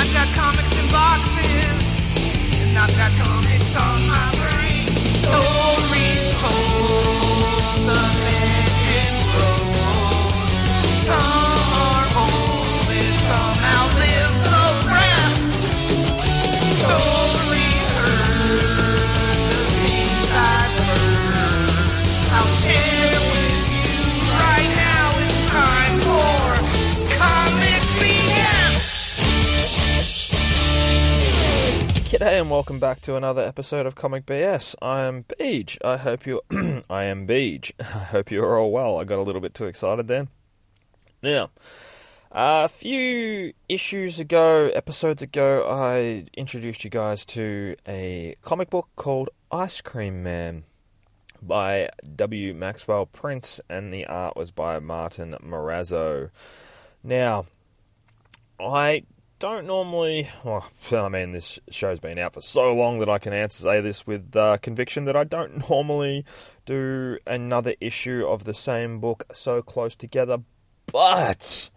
I've 0.00 0.14
got 0.14 0.28
comics 0.34 0.74
in 0.78 0.90
boxes, 0.90 2.00
and 2.62 2.78
I've 2.78 2.96
got 2.96 3.12
comics 3.18 3.76
on 3.76 4.06
my 4.06 4.30
brain. 4.40 4.86
Stories 5.20 6.32
told, 6.40 6.77
G'day 32.18 32.40
and 32.40 32.50
welcome 32.50 32.80
back 32.80 33.00
to 33.02 33.14
another 33.14 33.44
episode 33.44 33.86
of 33.86 33.94
Comic 33.94 34.26
BS. 34.26 34.74
I 34.82 35.02
am 35.02 35.22
Beej. 35.22 35.78
I 35.84 35.96
hope 35.96 36.26
you 36.26 36.40
I 36.90 37.04
am 37.04 37.28
Beej. 37.28 37.70
I 37.78 37.84
hope 37.84 38.32
you 38.32 38.42
are 38.42 38.58
all 38.58 38.72
well. 38.72 38.98
I 38.98 39.04
got 39.04 39.20
a 39.20 39.22
little 39.22 39.40
bit 39.40 39.54
too 39.54 39.66
excited 39.66 40.08
then. 40.08 40.26
Now, 41.22 41.50
a 42.32 42.68
few 42.68 43.52
issues 43.68 44.18
ago, 44.18 44.68
episodes 44.74 45.22
ago, 45.22 45.64
I 45.68 46.24
introduced 46.36 46.82
you 46.82 46.90
guys 46.90 47.24
to 47.26 47.76
a 47.86 48.34
comic 48.42 48.68
book 48.68 48.88
called 48.96 49.30
Ice 49.52 49.80
Cream 49.80 50.20
Man 50.20 50.64
by 51.40 51.88
W. 52.16 52.52
Maxwell 52.52 53.06
Prince, 53.06 53.60
and 53.68 53.94
the 53.94 54.06
art 54.06 54.36
was 54.36 54.50
by 54.50 54.80
Martin 54.80 55.36
Morazzo. 55.40 56.30
Now, 57.04 57.46
I 58.58 59.04
don't 59.38 59.66
normally. 59.66 60.28
Well, 60.44 60.66
I 60.92 61.08
mean, 61.08 61.32
this 61.32 61.58
show's 61.70 62.00
been 62.00 62.18
out 62.18 62.34
for 62.34 62.40
so 62.40 62.74
long 62.74 62.98
that 63.00 63.08
I 63.08 63.18
can 63.18 63.32
answer 63.32 63.62
say 63.62 63.80
this 63.80 64.06
with 64.06 64.34
uh, 64.34 64.58
conviction 64.58 65.04
that 65.04 65.16
I 65.16 65.24
don't 65.24 65.68
normally 65.70 66.24
do 66.66 67.18
another 67.26 67.74
issue 67.80 68.26
of 68.26 68.44
the 68.44 68.54
same 68.54 69.00
book 69.00 69.24
so 69.34 69.62
close 69.62 69.96
together. 69.96 70.38
But 70.90 71.70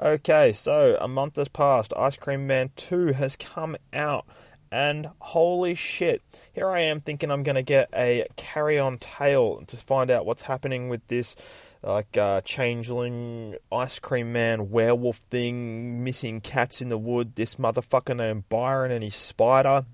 okay, 0.00 0.52
so 0.52 0.96
a 1.00 1.08
month 1.08 1.36
has 1.36 1.48
passed. 1.48 1.92
Ice 1.96 2.16
Cream 2.16 2.46
Man 2.46 2.70
Two 2.76 3.08
has 3.08 3.36
come 3.36 3.76
out. 3.92 4.26
And 4.70 5.10
holy 5.20 5.74
shit, 5.74 6.22
here 6.52 6.68
I 6.68 6.80
am 6.80 7.00
thinking 7.00 7.30
I'm 7.30 7.42
going 7.42 7.56
to 7.56 7.62
get 7.62 7.88
a 7.94 8.26
carry 8.36 8.78
on 8.78 8.98
tale 8.98 9.62
to 9.66 9.76
find 9.76 10.10
out 10.10 10.26
what's 10.26 10.42
happening 10.42 10.88
with 10.88 11.06
this 11.06 11.36
like 11.82 12.16
uh, 12.16 12.40
changeling, 12.40 13.56
ice 13.70 13.98
cream 14.00 14.32
man, 14.32 14.70
werewolf 14.70 15.18
thing, 15.18 16.02
missing 16.02 16.40
cats 16.40 16.82
in 16.82 16.88
the 16.88 16.98
wood, 16.98 17.36
this 17.36 17.54
motherfucker 17.56 18.16
named 18.16 18.48
Byron 18.48 18.90
and 18.90 19.04
his 19.04 19.14
spider. 19.14 19.86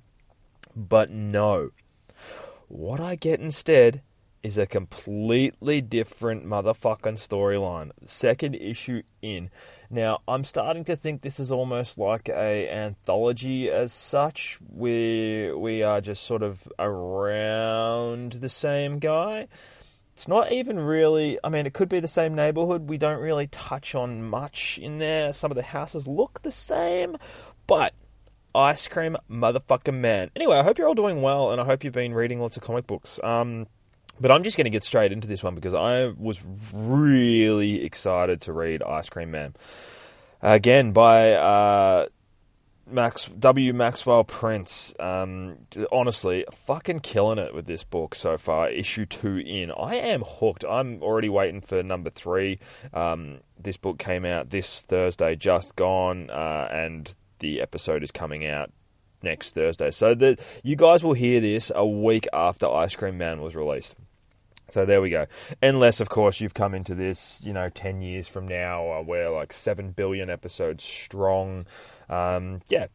But 0.75 1.11
no. 1.11 1.71
What 2.69 3.01
I 3.01 3.17
get 3.17 3.41
instead 3.41 4.03
is 4.43 4.59
a 4.59 4.67
completely 4.67 5.81
different 5.81 6.45
motherfucking 6.45 7.17
storyline. 7.17 7.93
Second 8.07 8.57
issue 8.57 9.03
in. 9.21 9.51
Now, 9.89 10.21
I'm 10.27 10.45
starting 10.45 10.85
to 10.85 10.97
think 10.97 11.23
this 11.23 11.39
is 11.39 11.53
almost 11.53 11.97
like 11.97 12.29
a 12.29 12.69
anthology 12.69 13.71
as 13.71 13.93
such. 13.93 14.59
We 14.69 15.53
we 15.53 15.83
are 15.83 16.01
just 16.01 16.25
sort 16.25 16.43
of 16.43 16.67
around 16.79 18.33
the 18.33 18.49
same 18.49 18.99
guy. 18.99 19.47
It's 20.15 20.29
not 20.29 20.53
even 20.53 20.79
really. 20.79 21.39
I 21.43 21.49
mean, 21.49 21.67
it 21.67 21.73
could 21.73 21.89
be 21.89 22.01
the 22.01 22.09
same 22.09 22.35
neighborhood. 22.35 22.89
We 22.89 22.99
don't 22.99 23.21
really 23.21 23.47
touch 23.47 23.95
on 23.95 24.23
much 24.25 24.79
in 24.79 24.99
there. 24.99 25.33
Some 25.33 25.51
of 25.51 25.57
the 25.57 25.63
houses 25.63 26.09
look 26.09 26.43
the 26.43 26.51
same, 26.51 27.17
but 27.67 27.95
ice 28.55 28.89
cream 28.89 29.17
motherfucking 29.31 29.95
man. 29.95 30.31
Anyway, 30.35 30.57
I 30.57 30.63
hope 30.63 30.79
you're 30.79 30.89
all 30.89 30.95
doing 30.95 31.23
well, 31.23 31.53
and 31.53 31.61
I 31.61 31.65
hope 31.65 31.85
you've 31.85 31.93
been 31.95 32.13
reading 32.13 32.41
lots 32.41 32.57
of 32.57 32.63
comic 32.63 32.87
books. 32.87 33.19
Um, 33.23 33.67
but 34.21 34.31
I'm 34.31 34.43
just 34.43 34.57
going 34.57 34.65
to 34.65 34.71
get 34.71 34.85
straight 34.85 35.13
into 35.13 35.29
this 35.29 35.43
one 35.43 35.55
because 35.55 35.75
I 35.75 36.09
was 36.09 36.41
really 36.73 37.85
excited 37.85 38.41
to 38.43 38.53
read 38.53 38.83
Ice 38.83 39.09
Cream 39.09 39.31
Man 39.31 39.55
again 40.41 40.93
by 40.93 41.33
uh, 41.33 42.07
Max 42.87 43.27
W. 43.27 43.73
Maxwell 43.73 44.25
Prince. 44.25 44.95
Um, 44.99 45.59
honestly, 45.91 46.45
fucking 46.51 47.01
killing 47.01 47.39
it 47.39 47.55
with 47.55 47.67
this 47.67 47.85
book 47.85 48.15
so 48.15 48.37
far. 48.37 48.69
Issue 48.69 49.07
two 49.07 49.39
in, 49.39 49.73
I 49.73 49.97
am 49.97 50.23
hooked. 50.23 50.65
I'm 50.69 51.03
already 51.03 51.29
waiting 51.29 51.61
for 51.61 51.83
number 51.83 52.11
three. 52.11 52.59
Um, 52.93 53.39
this 53.59 53.77
book 53.77 53.99
came 53.99 54.25
out 54.25 54.51
this 54.51 54.83
Thursday, 54.83 55.37
just 55.37 55.77
gone, 55.77 56.31
uh, 56.31 56.69
and 56.71 57.13
the 57.39 57.61
episode 57.61 58.03
is 58.03 58.11
coming 58.11 58.47
out 58.47 58.71
next 59.23 59.55
Thursday. 59.55 59.91
So 59.91 60.15
that 60.15 60.41
you 60.63 60.77
guys 60.77 61.03
will 61.03 61.15
hear 61.15 61.41
this 61.41 61.71
a 61.75 61.87
week 61.87 62.27
after 62.33 62.67
Ice 62.69 62.97
Cream 62.97 63.19
Man 63.19 63.41
was 63.41 63.55
released. 63.57 63.97
So 64.73 64.87
there 64.87 65.03
we 65.03 65.11
go. 65.11 65.27
Unless, 65.61 66.01
of 66.01 66.09
course, 66.09 66.41
you've 66.41 66.55
come 66.55 66.75
into 66.75 66.95
this, 66.95 67.39
you 67.43 67.53
know, 67.53 67.69
10 67.69 68.01
years 68.01 68.27
from 68.27 68.49
now, 68.49 68.91
uh, 68.91 69.03
we're 69.03 69.29
like 69.29 69.53
7 69.53 69.91
billion 69.91 70.31
episodes 70.31 70.83
strong. 70.83 71.65
Um, 72.09 72.63
yeah. 72.69 72.87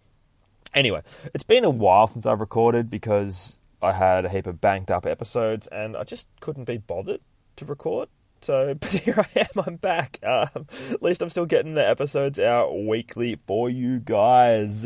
Anyway, 0.74 1.02
it's 1.36 1.44
been 1.44 1.64
a 1.64 1.70
while 1.70 2.08
since 2.08 2.26
I've 2.26 2.40
recorded 2.40 2.90
because 2.90 3.58
I 3.80 3.92
had 3.92 4.26
a 4.26 4.30
heap 4.30 4.48
of 4.48 4.60
banked 4.60 4.90
up 4.90 5.06
episodes 5.06 5.68
and 5.68 5.96
I 5.96 6.04
just 6.04 6.28
couldn't 6.40 6.66
be 6.66 6.78
bothered 6.78 7.22
to 7.58 7.66
record. 7.66 8.10
So, 8.42 8.74
but 8.80 8.94
here 8.94 9.16
I 9.36 9.40
am, 9.40 9.64
I'm 9.66 9.76
back. 9.76 10.20
Um, 10.24 10.66
at 10.92 11.04
least 11.04 11.22
I'm 11.22 11.30
still 11.30 11.46
getting 11.46 11.76
the 11.76 11.88
episodes 11.88 12.40
out 12.40 12.76
weekly 12.76 13.38
for 13.46 13.70
you 13.70 14.00
guys 14.00 14.84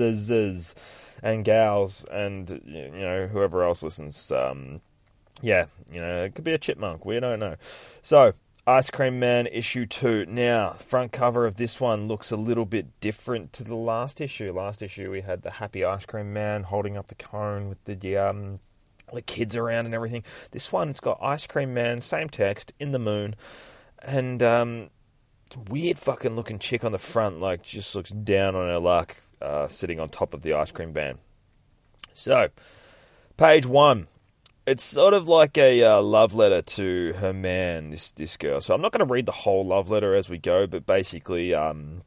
and 1.21 1.45
gals 1.45 2.05
and, 2.11 2.61
you 2.65 2.89
know, 2.91 3.27
whoever 3.27 3.63
else 3.63 3.83
listens. 3.83 4.31
Um, 4.31 4.81
yeah, 5.41 5.65
you 5.91 5.99
know, 5.99 6.23
it 6.23 6.35
could 6.35 6.43
be 6.43 6.53
a 6.53 6.57
chipmunk. 6.57 7.05
We 7.05 7.19
don't 7.19 7.39
know. 7.39 7.55
So, 8.01 8.33
Ice 8.67 8.91
Cream 8.91 9.19
Man 9.19 9.47
issue 9.47 9.87
two. 9.87 10.25
Now, 10.27 10.73
front 10.73 11.11
cover 11.11 11.47
of 11.47 11.55
this 11.55 11.81
one 11.81 12.07
looks 12.07 12.29
a 12.29 12.37
little 12.37 12.65
bit 12.65 12.99
different 12.99 13.53
to 13.53 13.63
the 13.63 13.75
last 13.75 14.21
issue. 14.21 14.53
Last 14.53 14.83
issue 14.83 15.09
we 15.09 15.21
had 15.21 15.41
the 15.41 15.49
happy 15.49 15.83
Ice 15.83 16.05
Cream 16.05 16.31
Man 16.31 16.63
holding 16.63 16.95
up 16.95 17.07
the 17.07 17.15
cone 17.15 17.69
with 17.69 17.83
the 17.85 18.17
um 18.17 18.59
the 19.11 19.23
kids 19.23 19.55
around 19.55 19.87
and 19.87 19.95
everything. 19.95 20.23
This 20.51 20.71
one 20.71 20.89
it's 20.89 20.99
got 20.99 21.17
Ice 21.23 21.47
Cream 21.47 21.73
Man, 21.73 22.01
same 22.01 22.29
text 22.29 22.73
in 22.79 22.91
the 22.91 22.99
moon, 22.99 23.35
and 24.03 24.43
um 24.43 24.89
weird 25.67 25.97
fucking 25.97 26.35
looking 26.35 26.59
chick 26.59 26.83
on 26.83 26.91
the 26.91 26.99
front, 26.99 27.39
like 27.39 27.63
just 27.63 27.95
looks 27.95 28.11
down 28.11 28.55
on 28.55 28.67
her 28.67 28.79
luck, 28.79 29.17
uh, 29.41 29.67
sitting 29.67 29.99
on 29.99 30.09
top 30.09 30.33
of 30.33 30.41
the 30.41 30.53
ice 30.53 30.71
cream 30.71 30.93
van. 30.93 31.17
So, 32.13 32.49
page 33.37 33.65
one 33.65 34.07
it's 34.65 34.83
sort 34.83 35.13
of 35.13 35.27
like 35.27 35.57
a 35.57 35.83
uh, 35.83 36.01
love 36.01 36.33
letter 36.33 36.61
to 36.61 37.13
her 37.13 37.33
man, 37.33 37.89
this 37.89 38.11
this 38.11 38.37
girl. 38.37 38.61
So 38.61 38.73
I'm 38.73 38.81
not 38.81 38.91
going 38.91 39.05
to 39.05 39.11
read 39.11 39.25
the 39.25 39.31
whole 39.31 39.65
love 39.65 39.89
letter 39.89 40.15
as 40.15 40.29
we 40.29 40.37
go, 40.37 40.67
but 40.67 40.85
basically, 40.85 41.53
um, 41.53 42.03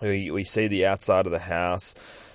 we 0.00 0.30
we 0.30 0.44
see 0.44 0.68
the 0.68 0.86
outside 0.86 1.26
of 1.26 1.32
the 1.32 1.38
house. 1.38 1.94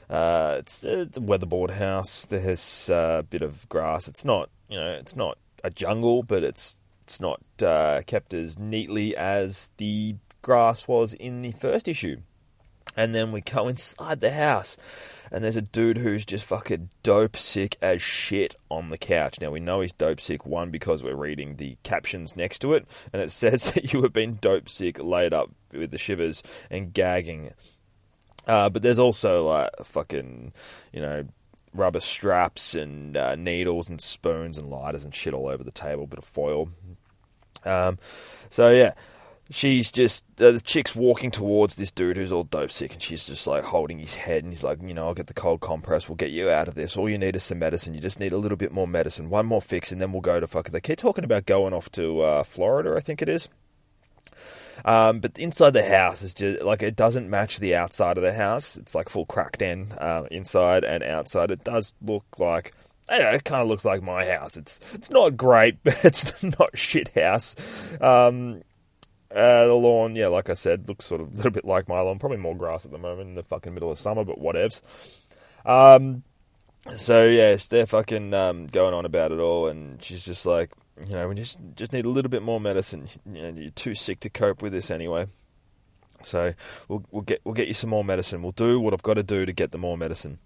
Uh, 0.10 0.58
it's 0.60 0.84
a 0.84 1.08
weatherboard 1.16 1.72
house. 1.72 2.26
There's 2.26 2.90
a 2.90 3.26
bit 3.30 3.42
of 3.42 3.68
grass. 3.70 4.08
It's 4.08 4.26
not, 4.26 4.50
you 4.70 4.78
know, 4.78 4.92
it's 4.92 5.16
not 5.16 5.38
a 5.64 5.70
jungle, 5.70 6.24
but 6.24 6.44
it's 6.44 6.82
it's 7.04 7.20
not 7.20 7.42
uh, 7.62 8.02
kept 8.06 8.34
as 8.34 8.60
neatly 8.60 9.16
as 9.16 9.70
the 9.78 10.16
grass 10.42 10.88
was 10.88 11.14
in 11.14 11.42
the 11.42 11.54
first 11.54 11.88
issue. 11.88 12.18
And 12.96 13.14
then 13.14 13.32
we 13.32 13.42
go 13.42 13.68
inside 13.68 14.20
the 14.20 14.32
house, 14.32 14.78
and 15.32 15.44
there's 15.44 15.56
a 15.56 15.62
dude 15.62 15.98
who's 15.98 16.26
just 16.26 16.46
fucking 16.46 16.90
dope 17.02 17.36
sick 17.36 17.76
as 17.82 18.02
shit 18.02 18.56
on 18.70 18.90
the 18.90 18.98
couch. 18.98 19.42
Now, 19.42 19.52
we 19.52 19.60
know 19.60 19.82
he's 19.82 19.94
dope 19.94 20.22
sick, 20.22 20.46
one, 20.46 20.70
because 20.70 21.04
we're 21.04 21.16
reading 21.16 21.56
the 21.56 21.78
captions 21.84 22.36
next 22.36 22.60
to 22.60 22.74
it, 22.74 22.88
and 23.12 23.22
it 23.22 23.32
says 23.34 23.72
that 23.72 23.94
you 23.94 24.04
have 24.04 24.14
been 24.14 24.38
dope 24.42 24.70
sick, 24.70 25.00
laid 25.04 25.34
up 25.34 25.50
with 25.72 25.92
the 25.92 25.98
shivers 25.98 26.44
and 26.70 26.94
gagging. 26.94 27.52
Uh, 28.46 28.70
but 28.70 28.82
there's 28.82 29.00
also, 29.00 29.48
like, 29.48 29.70
fucking, 29.84 30.54
you 30.92 31.02
know, 31.02 31.26
rubber 31.74 32.02
straps 32.02 32.76
and 32.76 33.18
uh, 33.18 33.36
needles 33.36 33.90
and 33.90 34.00
spoons 34.00 34.60
and 34.60 34.70
lighters 34.70 35.04
and 35.04 35.16
shit 35.16 35.34
all 35.34 35.48
over 35.48 35.64
the 35.64 35.72
table, 35.72 36.06
bit 36.06 36.20
of 36.20 36.26
foil. 36.26 36.70
Um, 37.66 37.98
so, 38.50 38.70
yeah 38.70 38.94
she's 39.54 39.92
just 39.92 40.26
uh, 40.42 40.52
the 40.52 40.62
chick's 40.62 40.96
walking 40.96 41.32
towards 41.32 41.76
this 41.76 41.92
dude 41.92 42.18
who's 42.18 42.32
all 42.32 42.44
dope 42.44 42.72
sick, 42.72 42.94
and 42.94 43.02
she's 43.02 43.28
just 43.28 43.48
like 43.48 43.64
holding 43.64 44.00
his 44.00 44.16
head, 44.16 44.44
and 44.44 44.52
he's 44.52 44.64
like, 44.64 44.82
you 44.82 44.94
know, 44.94 45.08
I'll 45.08 45.14
get 45.14 45.28
the 45.28 45.34
cold 45.34 45.62
compress. 45.62 46.10
We'll 46.10 46.16
get 46.16 46.32
you 46.32 46.50
out 46.50 46.68
of 46.68 46.76
this. 46.76 46.98
All 46.98 47.10
you 47.10 47.18
need 47.18 47.36
is 47.36 47.44
some 47.44 47.60
medicine. 47.60 47.94
You 47.94 48.02
just 48.02 48.20
need 48.20 48.32
a 48.32 48.38
little 48.38 48.58
bit 48.58 48.72
more 48.72 48.88
medicine, 48.88 49.30
one 49.30 49.46
more 49.46 49.62
fix, 49.62 49.92
and 49.92 50.02
then 50.02 50.12
we'll 50.12 50.22
go 50.22 50.40
to 50.40 50.48
fuck. 50.48 50.70
They 50.70 50.82
keep 50.82 50.98
talking 50.98 51.24
about 51.24 51.46
going 51.46 51.74
off 51.74 51.92
to 51.94 52.22
uh, 52.22 52.44
Florida, 52.44 52.96
I 52.98 53.00
think 53.00 53.22
it 53.22 53.30
is. 53.30 53.48
Um, 54.86 55.20
but 55.20 55.38
inside 55.38 55.72
the 55.72 55.88
house 55.88 56.24
is 56.24 56.34
just 56.34 56.64
like 56.64 56.82
it 56.82 56.96
doesn't 56.96 57.30
match 57.30 57.60
the 57.60 57.76
outside 57.76 58.18
of 58.18 58.24
the 58.24 58.34
house. 58.34 58.76
It's 58.76 58.96
like 58.96 59.08
full 59.08 59.26
cracked 59.26 59.62
in 59.62 59.92
uh, 59.94 60.26
inside 60.32 60.84
and 60.84 61.04
outside. 61.04 61.52
It 61.52 61.64
does 61.64 61.94
look 62.02 62.26
like 62.40 62.74
I 63.08 63.20
know, 63.20 63.30
it 63.30 63.44
kind 63.44 63.62
of 63.62 63.68
looks 63.68 63.86
like 63.86 64.02
my 64.02 64.26
house. 64.26 64.58
It's 64.58 64.80
it's 64.94 65.10
not 65.10 65.38
great, 65.38 65.78
but 65.84 66.04
it's 66.04 66.42
not 66.42 66.78
shit 66.78 67.10
house. 67.10 67.56
Um, 68.02 68.64
uh, 69.34 69.66
the 69.68 69.74
lawn, 69.74 70.16
yeah, 70.16 70.28
like 70.28 70.50
I 70.50 70.54
said, 70.54 70.88
looks 70.88 71.06
sort 71.06 71.22
of 71.22 71.28
a 71.34 71.36
little 71.36 71.52
bit 71.52 71.66
like 71.66 71.88
my 71.88 72.00
lawn. 72.00 72.20
Probably 72.20 72.38
more 72.38 72.56
grass 72.56 72.86
at 72.86 72.92
the 72.92 72.98
moment 72.98 73.30
in 73.30 73.36
the 73.36 73.44
fucking 73.44 73.74
middle 73.74 73.92
of 73.92 74.00
summer, 74.00 74.24
but 74.24 74.40
whatevs. 74.40 74.82
Um, 75.66 76.24
so 76.98 77.26
yeah, 77.26 77.58
they're 77.70 77.86
fucking 77.86 78.34
um, 78.34 78.68
going 78.68 78.94
on 78.94 79.06
about 79.06 79.32
it 79.32 79.40
all, 79.40 79.68
and 79.68 80.04
she's 80.04 80.24
just 80.24 80.46
like, 80.46 80.72
you 81.08 81.14
know, 81.14 81.28
we 81.28 81.36
just 81.36 81.58
just 81.76 81.94
need 81.94 82.06
a 82.06 82.10
little 82.10 82.30
bit 82.30 82.44
more 82.44 82.60
medicine. 82.60 83.08
You 83.26 83.42
know, 83.42 83.62
you're 83.62 83.72
too 83.72 83.96
sick 83.96 84.20
to 84.22 84.30
cope 84.30 84.62
with 84.62 84.74
this 84.74 84.92
anyway. 84.92 85.28
So 86.24 86.54
we'll 86.88 87.06
we'll 87.12 87.24
get 87.24 87.42
we'll 87.44 87.56
get 87.56 87.68
you 87.68 87.74
some 87.74 87.90
more 87.90 88.04
medicine. 88.04 88.42
We'll 88.42 88.52
do 88.52 88.80
what 88.80 88.94
I've 88.94 89.04
got 89.04 89.16
to 89.16 89.24
do 89.24 89.46
to 89.46 89.54
get 89.54 89.72
the 89.72 89.78
more 89.78 89.98
medicine. 89.98 90.40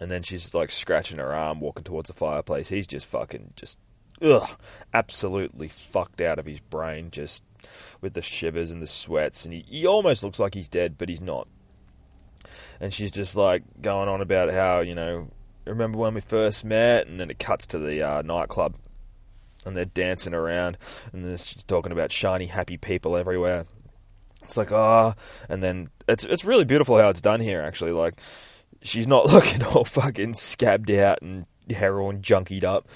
And 0.00 0.10
then 0.10 0.22
she's 0.22 0.54
like 0.54 0.70
scratching 0.70 1.18
her 1.18 1.34
arm, 1.34 1.60
walking 1.60 1.84
towards 1.84 2.08
the 2.08 2.14
fireplace. 2.14 2.68
He's 2.68 2.86
just 2.86 3.06
fucking 3.06 3.54
just 3.56 3.78
ugh, 4.22 4.48
absolutely 4.94 5.68
fucked 5.68 6.20
out 6.20 6.38
of 6.38 6.46
his 6.46 6.60
brain, 6.60 7.10
just 7.10 7.42
with 8.00 8.14
the 8.14 8.22
shivers 8.22 8.70
and 8.70 8.82
the 8.82 8.86
sweats, 8.86 9.44
and 9.44 9.54
he, 9.54 9.64
he 9.68 9.86
almost 9.86 10.22
looks 10.22 10.38
like 10.38 10.54
he's 10.54 10.68
dead, 10.68 10.96
but 10.98 11.08
he's 11.08 11.20
not. 11.20 11.48
And 12.80 12.92
she's 12.92 13.10
just 13.10 13.36
like 13.36 13.62
going 13.80 14.08
on 14.08 14.20
about 14.20 14.50
how 14.50 14.80
you 14.80 14.94
know, 14.94 15.28
remember 15.64 15.98
when 15.98 16.14
we 16.14 16.20
first 16.20 16.64
met, 16.64 17.06
and 17.06 17.18
then 17.18 17.30
it 17.30 17.38
cuts 17.38 17.66
to 17.68 17.78
the 17.78 18.02
uh, 18.02 18.22
nightclub, 18.22 18.76
and 19.64 19.76
they're 19.76 19.84
dancing 19.84 20.34
around, 20.34 20.78
and 21.12 21.24
then 21.24 21.36
she's 21.36 21.64
talking 21.64 21.92
about 21.92 22.12
shiny, 22.12 22.46
happy 22.46 22.76
people 22.76 23.16
everywhere. 23.16 23.66
It's 24.42 24.56
like 24.56 24.72
ah, 24.72 25.14
oh. 25.14 25.44
and 25.48 25.62
then 25.62 25.88
it's 26.08 26.24
it's 26.24 26.44
really 26.44 26.64
beautiful 26.64 26.98
how 26.98 27.10
it's 27.10 27.20
done 27.20 27.40
here. 27.40 27.60
Actually, 27.60 27.92
like 27.92 28.20
she's 28.82 29.06
not 29.06 29.26
looking 29.32 29.62
all 29.62 29.84
fucking 29.84 30.34
scabbed 30.34 30.90
out 30.90 31.20
and 31.22 31.46
heroin 31.70 32.22
junkied 32.22 32.64
up, 32.64 32.88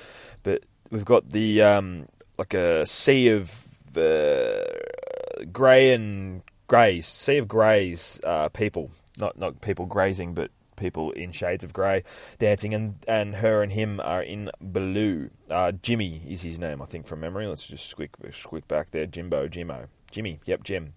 but 0.42 0.62
we've 0.90 1.04
got 1.04 1.30
the 1.30 1.62
um, 1.62 2.06
like 2.38 2.54
a 2.54 2.86
sea 2.86 3.28
of 3.28 3.66
uh, 3.98 5.44
grey 5.52 5.92
and 5.92 6.42
greys, 6.66 7.06
sea 7.06 7.38
of 7.38 7.48
greys 7.48 8.20
uh, 8.24 8.48
people, 8.48 8.90
not 9.18 9.38
not 9.38 9.60
people 9.60 9.86
grazing, 9.86 10.34
but 10.34 10.50
people 10.76 11.12
in 11.12 11.30
shades 11.32 11.62
of 11.62 11.72
grey 11.72 12.02
dancing, 12.38 12.74
and 12.74 12.96
and 13.06 13.36
her 13.36 13.62
and 13.62 13.72
him 13.72 14.00
are 14.02 14.22
in 14.22 14.50
blue. 14.60 15.30
Uh, 15.50 15.72
Jimmy 15.72 16.22
is 16.28 16.42
his 16.42 16.58
name, 16.58 16.82
I 16.82 16.86
think, 16.86 17.06
from 17.06 17.20
memory. 17.20 17.46
Let's 17.46 17.66
just 17.66 17.94
squick 17.94 18.10
squick 18.32 18.66
back 18.68 18.90
there. 18.90 19.06
Jimbo, 19.06 19.48
Jimmo, 19.48 19.86
Jimmy. 20.10 20.40
Yep, 20.44 20.64
Jim. 20.64 20.94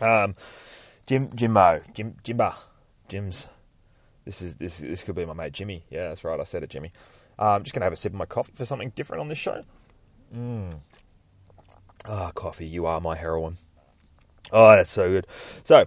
Um, 0.00 0.34
Jim, 1.06 1.30
Jimbo, 1.34 1.80
Jim, 1.94 2.16
Jimba, 2.24 2.56
Jim's. 3.08 3.48
This 4.24 4.42
is 4.42 4.56
this 4.56 4.78
this 4.78 5.02
could 5.02 5.14
be 5.14 5.24
my 5.24 5.32
mate 5.34 5.52
Jimmy. 5.52 5.84
Yeah, 5.90 6.08
that's 6.08 6.24
right. 6.24 6.38
I 6.38 6.44
said 6.44 6.62
it, 6.62 6.70
Jimmy. 6.70 6.92
Uh, 7.38 7.50
I'm 7.50 7.62
just 7.64 7.74
gonna 7.74 7.86
have 7.86 7.92
a 7.92 7.96
sip 7.96 8.12
of 8.12 8.18
my 8.18 8.26
coffee 8.26 8.52
for 8.54 8.64
something 8.64 8.90
different 8.90 9.20
on 9.20 9.28
this 9.28 9.38
show. 9.38 9.62
Mmm. 10.34 10.72
Ah, 12.06 12.30
coffee, 12.34 12.66
you 12.66 12.86
are 12.86 13.00
my 13.00 13.14
heroin. 13.14 13.58
Oh, 14.52 14.74
that's 14.76 14.90
so 14.90 15.08
good. 15.10 15.26
So, 15.64 15.86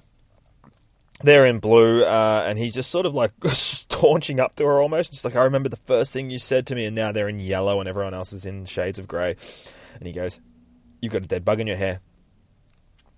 they're 1.23 1.45
in 1.45 1.59
blue, 1.59 2.03
uh, 2.03 2.43
and 2.45 2.57
he's 2.57 2.73
just 2.73 2.91
sort 2.91 3.05
of 3.05 3.13
like 3.13 3.31
staunching 3.45 4.39
up 4.39 4.55
to 4.55 4.65
her 4.65 4.81
almost. 4.81 5.11
Just 5.11 5.25
like, 5.25 5.35
I 5.35 5.43
remember 5.43 5.69
the 5.69 5.77
first 5.77 6.13
thing 6.13 6.29
you 6.29 6.39
said 6.39 6.67
to 6.67 6.75
me, 6.75 6.85
and 6.85 6.95
now 6.95 7.11
they're 7.11 7.29
in 7.29 7.39
yellow, 7.39 7.79
and 7.79 7.89
everyone 7.89 8.13
else 8.13 8.33
is 8.33 8.45
in 8.45 8.65
shades 8.65 8.99
of 8.99 9.07
grey. 9.07 9.35
And 9.95 10.07
he 10.07 10.13
goes, 10.13 10.39
You've 11.01 11.13
got 11.13 11.23
a 11.23 11.27
dead 11.27 11.43
bug 11.45 11.59
in 11.59 11.67
your 11.67 11.77
hair. 11.77 11.99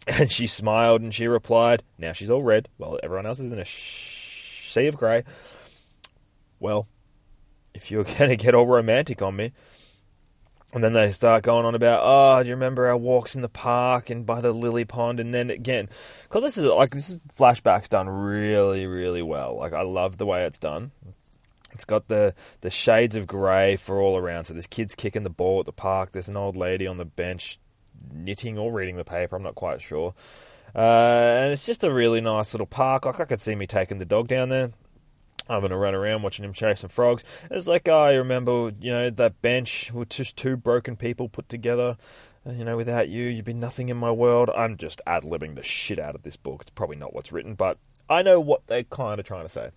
And 0.08 0.32
she 0.32 0.46
smiled 0.46 1.02
and 1.02 1.12
she 1.12 1.28
replied, 1.28 1.82
Now 1.98 2.14
she's 2.14 2.30
all 2.30 2.44
red, 2.44 2.70
Well, 2.78 3.00
everyone 3.02 3.26
else 3.26 3.40
is 3.40 3.52
in 3.52 3.58
a 3.58 3.66
sh- 3.66 4.72
sea 4.72 4.86
of 4.86 4.98
grey. 4.98 5.24
Well, 6.60 6.88
if 7.74 7.90
you're 7.90 8.04
going 8.18 8.30
to 8.30 8.36
get 8.36 8.54
all 8.54 8.68
romantic 8.68 9.24
on 9.24 9.36
me, 9.36 9.52
and 10.76 10.84
then 10.84 10.92
they 10.92 11.14
start 11.14 11.44
going 11.44 11.66
on 11.66 11.74
about, 11.74 12.02
oh, 12.04 12.44
do 12.44 12.50
you 12.50 12.56
remember 12.56 12.88
our 12.88 12.98
walks 12.98 13.34
in 13.34 13.42
the 13.42 13.48
park 13.48 14.10
and 14.10 14.26
by 14.26 14.42
the 14.42 14.52
lily 14.52 14.84
pond? 14.84 15.22
And 15.22 15.34
then 15.34 15.50
again, 15.50 15.86
because 15.86 16.44
this 16.44 16.58
is 16.58 16.66
like 16.66 16.92
this 16.92 17.10
is 17.10 17.22
flashbacks 17.40 17.88
done 17.88 18.10
really, 18.10 18.86
really 18.86 19.22
well. 19.22 19.56
Like 19.56 19.72
I 19.72 19.84
love 19.84 20.18
the 20.18 20.26
way 20.26 20.44
it's 20.44 20.60
done. 20.60 20.92
It's 21.72 21.86
got 21.86 22.10
the 22.10 22.36
the 22.60 22.70
shades 22.70 23.16
of 23.16 23.26
grey 23.26 23.78
for 23.78 24.02
all 24.02 24.18
around. 24.18 24.46
So 24.46 24.54
there's 24.54 24.68
kids 24.68 24.96
kicking 24.96 25.24
the 25.24 25.30
ball 25.30 25.62
at 25.62 25.66
the 25.66 25.72
park. 25.72 26.12
There's 26.12 26.28
an 26.28 26.36
old 26.36 26.58
lady 26.58 26.88
on 26.88 26.98
the 26.98 27.06
bench 27.06 27.58
knitting 28.14 28.58
or 28.58 28.74
reading 28.74 28.98
the 28.98 29.06
paper. 29.06 29.38
I'm 29.38 29.44
not 29.44 29.56
quite 29.56 29.82
sure. 29.82 30.14
Uh, 30.76 31.40
and 31.40 31.54
it's 31.54 31.66
just 31.66 31.86
a 31.86 31.94
really 31.94 32.20
nice 32.20 32.54
little 32.54 32.68
park. 32.68 33.06
Like 33.06 33.22
I 33.22 33.26
could 33.26 33.40
see 33.40 33.56
me 33.56 33.66
taking 33.66 33.98
the 33.98 34.06
dog 34.06 34.28
down 34.28 34.50
there. 34.50 34.72
I'm 35.48 35.62
going 35.62 35.72
to 35.72 35.78
run 35.78 35.96
around 35.96 36.24
watching 36.24 36.46
him 36.46 36.54
chase 36.54 36.80
some 36.80 36.90
frogs. 36.90 37.24
It's 37.52 37.68
like, 37.68 37.88
oh, 37.88 37.98
I 37.98 38.16
remember, 38.16 38.72
you 38.80 38.92
know, 38.92 39.10
that 39.10 39.42
bench 39.42 39.92
with 39.94 40.10
just 40.10 40.38
two 40.38 40.58
broken 40.58 40.96
people 40.96 41.30
put 41.30 41.50
together. 41.50 41.98
You 42.48 42.64
know, 42.64 42.78
without 42.78 43.10
you, 43.10 43.26
you'd 43.26 43.46
be 43.46 43.54
nothing 43.54 43.90
in 43.90 43.98
my 43.98 44.12
world. 44.12 44.52
I'm 44.56 44.78
just 44.78 45.02
ad 45.08 45.24
libbing 45.24 45.56
the 45.56 45.64
shit 45.64 45.98
out 45.98 46.16
of 46.16 46.24
this 46.24 46.36
book. 46.36 46.62
It's 46.62 46.72
probably 46.72 46.96
not 46.96 47.14
what's 47.14 47.32
written, 47.32 47.56
but 47.56 47.78
I 48.10 48.22
know 48.22 48.40
what 48.40 48.68
they're 48.68 48.84
kind 48.84 49.20
of 49.20 49.26
trying 49.26 49.46
to 49.46 49.50
say. 49.50 49.70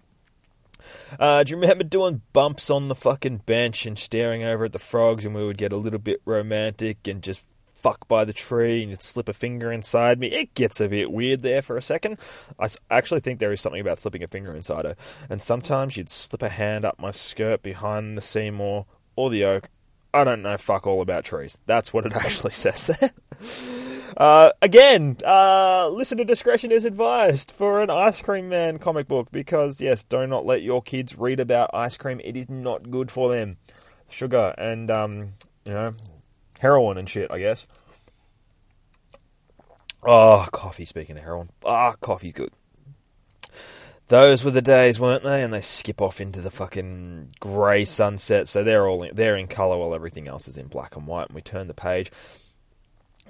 Uh, 1.18 1.42
do 1.42 1.50
you 1.50 1.56
remember 1.56 1.84
doing 1.84 2.22
bumps 2.32 2.70
on 2.70 2.88
the 2.88 2.94
fucking 2.94 3.38
bench 3.38 3.86
and 3.86 3.98
staring 3.98 4.44
over 4.44 4.66
at 4.66 4.72
the 4.72 4.78
frogs, 4.78 5.24
and 5.24 5.34
we 5.34 5.44
would 5.44 5.58
get 5.58 5.72
a 5.72 5.76
little 5.76 5.98
bit 5.98 6.20
romantic 6.24 7.08
and 7.08 7.22
just 7.22 7.44
fuck 7.78 8.08
by 8.08 8.24
the 8.24 8.32
tree 8.32 8.82
and 8.82 8.90
you'd 8.90 9.02
slip 9.02 9.28
a 9.28 9.32
finger 9.32 9.70
inside 9.72 10.18
me. 10.18 10.28
It 10.28 10.54
gets 10.54 10.80
a 10.80 10.88
bit 10.88 11.10
weird 11.10 11.42
there 11.42 11.62
for 11.62 11.76
a 11.76 11.82
second. 11.82 12.18
I 12.58 12.68
actually 12.90 13.20
think 13.20 13.38
there 13.38 13.52
is 13.52 13.60
something 13.60 13.80
about 13.80 14.00
slipping 14.00 14.22
a 14.22 14.28
finger 14.28 14.54
inside 14.54 14.84
her. 14.84 14.96
And 15.30 15.40
sometimes 15.40 15.96
you'd 15.96 16.10
slip 16.10 16.42
a 16.42 16.48
hand 16.48 16.84
up 16.84 16.98
my 16.98 17.10
skirt 17.10 17.62
behind 17.62 18.16
the 18.16 18.22
sycamore 18.22 18.86
or 19.16 19.30
the 19.30 19.44
oak. 19.44 19.68
I 20.12 20.24
don't 20.24 20.42
know 20.42 20.56
fuck 20.56 20.86
all 20.86 21.02
about 21.02 21.24
trees. 21.24 21.58
That's 21.66 21.92
what 21.92 22.06
it 22.06 22.12
actually 22.16 22.52
says 22.52 22.86
there. 22.86 23.10
Uh, 24.16 24.50
again, 24.62 25.16
uh, 25.24 25.88
listener 25.90 26.24
discretion 26.24 26.72
is 26.72 26.84
advised 26.84 27.52
for 27.52 27.80
an 27.80 27.90
Ice 27.90 28.20
Cream 28.20 28.48
Man 28.48 28.78
comic 28.78 29.06
book 29.06 29.30
because, 29.30 29.80
yes, 29.80 30.02
do 30.02 30.26
not 30.26 30.44
let 30.44 30.62
your 30.62 30.82
kids 30.82 31.16
read 31.16 31.38
about 31.38 31.70
ice 31.72 31.96
cream. 31.96 32.20
It 32.24 32.36
is 32.36 32.48
not 32.48 32.90
good 32.90 33.12
for 33.12 33.30
them. 33.30 33.58
Sugar 34.08 34.54
and, 34.58 34.90
um, 34.90 35.34
you 35.64 35.72
know, 35.72 35.92
heroin 36.58 36.98
and 36.98 37.08
shit, 37.08 37.30
I 37.30 37.38
guess. 37.38 37.66
Oh, 40.02 40.46
coffee, 40.52 40.84
speaking 40.84 41.16
of 41.16 41.24
heroin. 41.24 41.50
Ah, 41.64 41.92
oh, 41.92 41.96
coffee's 42.00 42.32
good. 42.32 42.50
Those 44.08 44.42
were 44.42 44.50
the 44.50 44.62
days, 44.62 44.98
weren't 44.98 45.22
they? 45.22 45.42
And 45.42 45.52
they 45.52 45.60
skip 45.60 46.00
off 46.00 46.20
into 46.20 46.40
the 46.40 46.50
fucking 46.50 47.32
grey 47.40 47.84
sunset. 47.84 48.48
So 48.48 48.64
they're 48.64 48.86
all 48.88 49.02
in, 49.02 49.14
they're 49.14 49.36
in 49.36 49.48
colour 49.48 49.76
while 49.76 49.94
everything 49.94 50.28
else 50.28 50.48
is 50.48 50.56
in 50.56 50.68
black 50.68 50.96
and 50.96 51.06
white. 51.06 51.28
And 51.28 51.34
we 51.34 51.42
turn 51.42 51.66
the 51.66 51.74
page. 51.74 52.10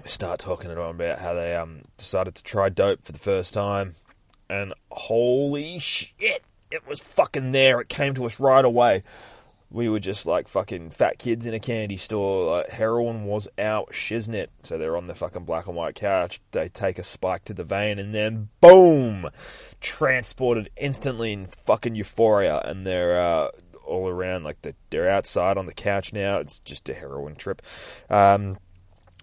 We 0.01 0.09
start 0.09 0.39
talking 0.39 0.71
about 0.71 1.19
how 1.19 1.35
they 1.35 1.57
um, 1.57 1.83
decided 1.97 2.37
to 2.37 2.43
try 2.45 2.69
dope 2.69 3.05
for 3.05 3.11
the 3.11 3.19
first 3.19 3.55
time. 3.55 3.97
And 4.49 4.73
holy 4.93 5.81
shit, 5.81 6.45
it 6.71 6.87
was 6.87 7.01
fucking 7.01 7.51
there. 7.51 7.81
It 7.81 7.89
came 7.89 8.15
to 8.15 8.27
us 8.27 8.39
right 8.39 8.65
away 8.65 9.03
we 9.71 9.89
were 9.89 10.01
just 10.01 10.25
like 10.25 10.49
fucking 10.49 10.91
fat 10.91 11.19
kids 11.19 11.45
in 11.45 11.53
a 11.53 11.61
candy 11.61 11.99
store. 11.99 12.57
Like, 12.57 12.71
heroin 12.71 13.25
was 13.25 13.49
our 13.59 13.85
shiznit. 13.87 14.49
So 14.63 14.79
they're 14.79 14.97
on 14.97 15.05
the 15.05 15.15
fucking 15.15 15.45
black 15.45 15.67
and 15.67 15.77
white 15.77 15.95
couch. 15.95 16.41
They 16.53 16.69
take 16.69 16.99
a 16.99 17.05
spike 17.05 17.45
to 17.45 17.55
the 17.55 17.65
vein 17.65 17.99
and 17.99 18.15
then 18.15 18.49
boom, 18.61 19.29
transported 19.81 20.71
instantly 20.77 21.33
in 21.33 21.47
fucking 21.67 21.95
euphoria. 21.95 22.61
And 22.65 22.87
they're 22.87 23.21
uh, 23.21 23.49
all 23.85 24.09
around 24.09 24.45
like 24.45 24.59
they're 24.91 25.11
outside 25.11 25.59
on 25.59 25.67
the 25.67 25.75
couch 25.75 26.13
now. 26.13 26.39
It's 26.39 26.61
just 26.61 26.89
a 26.89 26.95
heroin 26.95 27.35
trip. 27.35 27.61
Um, 28.09 28.59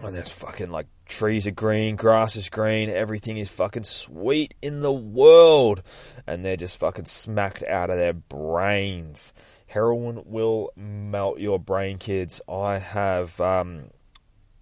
and 0.01 0.13
there's 0.13 0.29
fucking 0.29 0.69
like 0.69 0.87
trees 1.05 1.47
are 1.47 1.51
green, 1.51 1.95
grass 1.95 2.35
is 2.35 2.49
green, 2.49 2.89
everything 2.89 3.37
is 3.37 3.49
fucking 3.49 3.85
sweet 3.85 4.53
in 4.61 4.81
the 4.81 4.91
world. 4.91 5.81
And 6.27 6.45
they're 6.45 6.57
just 6.57 6.77
fucking 6.77 7.05
smacked 7.05 7.63
out 7.63 7.89
of 7.89 7.97
their 7.97 8.13
brains 8.13 9.33
heroin 9.75 10.23
will 10.25 10.71
melt 10.77 11.37
your 11.37 11.59
brain, 11.59 11.97
kids. 11.97 12.39
I 12.47 12.77
have 12.77 13.39
um, 13.41 13.89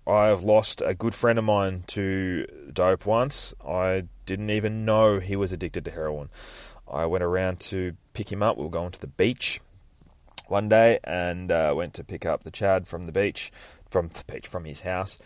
I 0.08 0.26
have 0.26 0.44
lost 0.44 0.82
a 0.84 0.96
good 0.96 1.14
friend 1.14 1.38
of 1.38 1.46
mine 1.46 1.84
to 1.90 2.48
dope 2.74 3.06
once. 3.06 3.54
I 3.66 4.06
didn't 4.26 4.50
even 4.50 4.86
know 4.86 5.20
he 5.20 5.36
was 5.36 5.52
addicted 5.54 5.86
to 5.86 5.92
heroin. 5.92 6.30
I 6.92 7.06
went 7.06 7.24
around 7.24 7.60
to 7.72 7.96
pick 8.14 8.32
him 8.32 8.42
up. 8.42 8.58
We 8.58 8.64
were 8.64 8.72
going 8.72 8.92
to 8.92 9.00
the 9.00 9.08
beach 9.08 9.62
one 10.48 10.68
day 10.68 11.00
and 11.04 11.52
uh, 11.52 11.74
went 11.76 11.94
to 11.96 12.04
pick 12.04 12.26
up 12.26 12.44
the 12.44 12.52
Chad 12.52 12.88
from 12.88 13.06
the 13.06 13.12
beach, 13.12 13.52
from 13.92 14.10
the 14.10 14.24
beach, 14.34 14.48
from 14.48 14.66
his 14.66 14.82
house. 14.82 15.20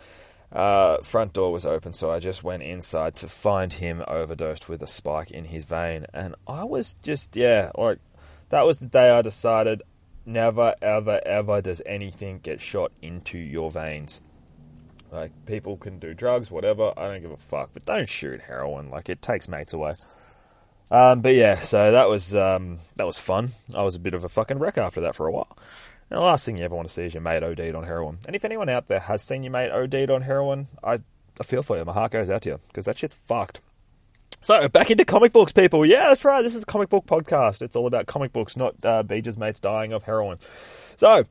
Uh, 0.52 0.98
front 0.98 1.32
door 1.32 1.50
was 1.50 1.64
open, 1.64 1.94
so 1.94 2.10
I 2.10 2.20
just 2.20 2.44
went 2.44 2.62
inside 2.62 3.16
to 3.16 3.28
find 3.28 3.72
him 3.72 4.04
overdosed 4.06 4.68
with 4.68 4.82
a 4.82 4.86
spike 4.86 5.30
in 5.30 5.44
his 5.44 5.64
vein, 5.64 6.06
and 6.12 6.34
I 6.46 6.64
was 6.64 6.94
just 7.02 7.36
yeah, 7.36 7.70
like 7.76 7.98
that 8.50 8.66
was 8.66 8.78
the 8.78 8.86
day 8.86 9.10
I 9.10 9.22
decided 9.22 9.82
never, 10.24 10.74
ever, 10.82 11.20
ever 11.24 11.60
does 11.62 11.82
anything 11.86 12.40
get 12.42 12.60
shot 12.60 12.92
into 13.02 13.38
your 13.38 13.70
veins. 13.70 14.20
Like 15.10 15.32
people 15.46 15.76
can 15.76 15.98
do 15.98 16.14
drugs, 16.14 16.50
whatever. 16.50 16.92
I 16.96 17.08
don't 17.08 17.22
give 17.22 17.30
a 17.30 17.36
fuck, 17.36 17.70
but 17.72 17.86
don't 17.86 18.08
shoot 18.08 18.42
heroin. 18.42 18.90
Like 18.90 19.08
it 19.08 19.22
takes 19.22 19.48
mates 19.48 19.72
away. 19.72 19.94
Um, 20.90 21.20
but 21.20 21.34
yeah, 21.34 21.60
so 21.60 21.92
that 21.92 22.08
was 22.08 22.34
um, 22.34 22.78
that 22.96 23.06
was 23.06 23.18
fun. 23.18 23.52
I 23.74 23.82
was 23.82 23.94
a 23.94 23.98
bit 23.98 24.14
of 24.14 24.24
a 24.24 24.28
fucking 24.28 24.58
wreck 24.58 24.78
after 24.78 25.00
that 25.02 25.14
for 25.14 25.26
a 25.26 25.32
while. 25.32 25.56
And 26.10 26.18
the 26.18 26.24
last 26.24 26.46
thing 26.46 26.56
you 26.56 26.64
ever 26.64 26.74
want 26.74 26.88
to 26.88 26.94
see 26.94 27.04
is 27.04 27.14
your 27.14 27.22
mate 27.22 27.42
OD'd 27.42 27.74
on 27.74 27.84
heroin. 27.84 28.18
And 28.26 28.34
if 28.34 28.44
anyone 28.44 28.68
out 28.68 28.86
there 28.86 29.00
has 29.00 29.22
seen 29.22 29.42
your 29.42 29.52
mate 29.52 29.70
OD'd 29.70 30.10
on 30.10 30.22
heroin, 30.22 30.68
I, 30.82 31.00
I 31.38 31.44
feel 31.44 31.62
for 31.62 31.76
you. 31.76 31.84
My 31.84 31.92
heart 31.92 32.12
goes 32.12 32.30
out 32.30 32.42
to 32.42 32.50
you 32.50 32.60
because 32.68 32.86
that 32.86 32.96
shit's 32.96 33.14
fucked. 33.14 33.60
So 34.42 34.68
back 34.68 34.90
into 34.90 35.04
comic 35.04 35.32
books, 35.32 35.52
people. 35.52 35.84
Yeah, 35.84 36.08
that's 36.08 36.24
right. 36.24 36.42
This 36.42 36.54
is 36.54 36.62
a 36.62 36.66
comic 36.66 36.88
book 36.88 37.06
podcast. 37.06 37.62
It's 37.62 37.76
all 37.76 37.86
about 37.86 38.06
comic 38.06 38.32
books, 38.32 38.56
not 38.56 38.74
uh, 38.84 39.02
mates 39.08 39.60
dying 39.60 39.92
of 39.92 40.04
heroin. 40.04 40.38
So 40.96 41.24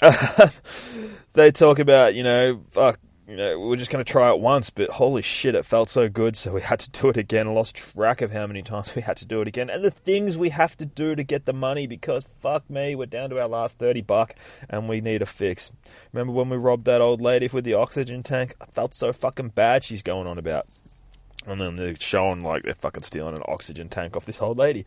they 1.32 1.50
talk 1.50 1.78
about, 1.78 2.14
you 2.14 2.22
know, 2.22 2.62
fuck, 2.70 2.98
you 3.30 3.36
know, 3.36 3.60
we 3.60 3.72
are 3.72 3.76
just 3.76 3.92
going 3.92 4.04
to 4.04 4.10
try 4.10 4.30
it 4.30 4.40
once, 4.40 4.70
but 4.70 4.88
holy 4.88 5.22
shit, 5.22 5.54
it 5.54 5.64
felt 5.64 5.88
so 5.88 6.08
good, 6.08 6.36
so 6.36 6.52
we 6.52 6.60
had 6.62 6.80
to 6.80 6.90
do 6.90 7.10
it 7.10 7.16
again. 7.16 7.46
I 7.46 7.52
lost 7.52 7.76
track 7.76 8.22
of 8.22 8.32
how 8.32 8.46
many 8.46 8.62
times 8.62 8.94
we 8.96 9.02
had 9.02 9.18
to 9.18 9.24
do 9.24 9.40
it 9.40 9.46
again, 9.46 9.70
and 9.70 9.84
the 9.84 9.90
things 9.90 10.36
we 10.36 10.48
have 10.48 10.76
to 10.78 10.84
do 10.84 11.14
to 11.14 11.22
get 11.22 11.44
the 11.44 11.52
money 11.52 11.86
because 11.86 12.24
fuck 12.24 12.68
me, 12.68 12.96
we're 12.96 13.06
down 13.06 13.30
to 13.30 13.40
our 13.40 13.46
last 13.46 13.78
thirty 13.78 14.00
buck, 14.00 14.34
and 14.68 14.88
we 14.88 15.00
need 15.00 15.22
a 15.22 15.26
fix. 15.26 15.70
Remember 16.12 16.32
when 16.32 16.48
we 16.48 16.56
robbed 16.56 16.86
that 16.86 17.00
old 17.00 17.20
lady 17.20 17.48
with 17.52 17.64
the 17.64 17.74
oxygen 17.74 18.24
tank? 18.24 18.56
I 18.60 18.64
felt 18.66 18.94
so 18.94 19.12
fucking 19.12 19.50
bad. 19.50 19.84
She's 19.84 20.02
going 20.02 20.26
on 20.26 20.38
about, 20.38 20.66
and 21.46 21.60
then 21.60 21.76
they're 21.76 21.96
showing 21.98 22.40
like 22.40 22.62
they're 22.62 22.74
fucking 22.74 23.02
stealing 23.02 23.36
an 23.36 23.42
oxygen 23.46 23.88
tank 23.88 24.16
off 24.16 24.26
this 24.26 24.42
old 24.42 24.58
lady. 24.58 24.84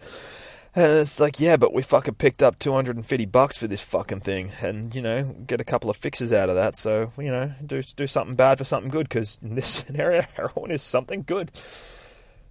And 0.75 0.91
it's 0.91 1.19
like, 1.19 1.39
yeah, 1.39 1.55
but 1.55 1.71
we 1.71 1.83
fucking 1.83 2.15
picked 2.15 2.41
up 2.41 2.57
250 2.57 3.25
bucks 3.27 3.57
for 3.57 3.67
this 3.67 3.81
fucking 3.83 4.21
thing 4.21 4.51
and, 4.59 4.93
you 4.95 5.03
know, 5.03 5.23
get 5.45 5.61
a 5.61 5.63
couple 5.63 5.91
of 5.91 5.97
fixes 5.97 6.33
out 6.33 6.49
of 6.49 6.55
that. 6.55 6.75
So, 6.75 7.11
you 7.17 7.29
know, 7.29 7.53
do, 7.63 7.83
do 7.83 8.07
something 8.07 8.35
bad 8.35 8.57
for 8.57 8.63
something 8.63 8.89
good 8.89 9.07
because 9.07 9.37
in 9.43 9.53
this 9.53 9.67
scenario, 9.85 10.23
heroin 10.33 10.71
is 10.71 10.81
something 10.81 11.23
good. 11.27 11.51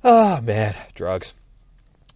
Ah, 0.05 0.39
oh, 0.39 0.41
man, 0.41 0.77
drugs. 0.95 1.35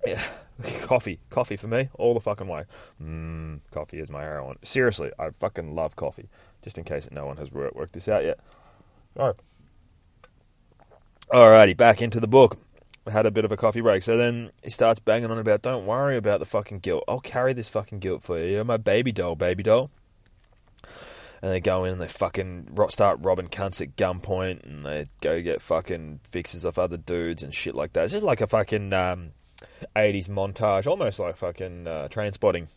Yeah. 0.06 0.22
Coffee. 0.82 1.18
Coffee 1.28 1.56
for 1.56 1.66
me, 1.66 1.88
all 1.94 2.14
the 2.14 2.20
fucking 2.20 2.48
way. 2.48 2.64
Mmm, 3.02 3.60
coffee 3.72 3.98
is 3.98 4.10
my 4.10 4.22
heroin. 4.22 4.56
Seriously, 4.62 5.10
I 5.18 5.30
fucking 5.38 5.74
love 5.74 5.96
coffee. 5.96 6.28
Just 6.62 6.78
in 6.78 6.84
case 6.84 7.08
no 7.10 7.26
one 7.26 7.36
has 7.36 7.52
worked 7.52 7.92
this 7.92 8.08
out 8.08 8.24
yet. 8.24 8.38
All 9.18 9.26
right. 9.26 9.36
Alrighty, 11.30 11.76
back 11.76 12.02
into 12.02 12.20
the 12.20 12.28
book 12.28 12.58
had 13.10 13.26
a 13.26 13.30
bit 13.30 13.44
of 13.44 13.52
a 13.52 13.56
coffee 13.56 13.80
break. 13.80 14.02
So 14.02 14.16
then 14.16 14.50
he 14.62 14.70
starts 14.70 15.00
banging 15.00 15.30
on 15.30 15.38
about, 15.38 15.62
don't 15.62 15.86
worry 15.86 16.16
about 16.16 16.40
the 16.40 16.46
fucking 16.46 16.80
guilt. 16.80 17.04
I'll 17.06 17.20
carry 17.20 17.52
this 17.52 17.68
fucking 17.68 18.00
guilt 18.00 18.22
for 18.22 18.38
you. 18.38 18.46
You're 18.46 18.64
my 18.64 18.76
baby 18.76 19.12
doll, 19.12 19.36
baby 19.36 19.62
doll. 19.62 19.90
And 21.42 21.52
they 21.52 21.60
go 21.60 21.84
in 21.84 21.92
and 21.92 22.00
they 22.00 22.08
fucking 22.08 22.76
start 22.88 23.20
robbing 23.22 23.48
cunts 23.48 23.80
at 23.80 23.96
gunpoint 23.96 24.64
and 24.64 24.84
they 24.84 25.08
go 25.20 25.40
get 25.42 25.62
fucking 25.62 26.20
fixes 26.24 26.64
off 26.64 26.78
other 26.78 26.96
dudes 26.96 27.42
and 27.42 27.54
shit 27.54 27.74
like 27.74 27.92
that. 27.92 28.04
It's 28.04 28.12
just 28.12 28.24
like 28.24 28.40
a 28.40 28.46
fucking 28.46 28.92
um, 28.92 29.30
80s 29.94 30.28
montage, 30.28 30.86
almost 30.86 31.20
like 31.20 31.36
fucking 31.36 31.86
uh, 31.86 32.08
Trainspotting. 32.10 32.68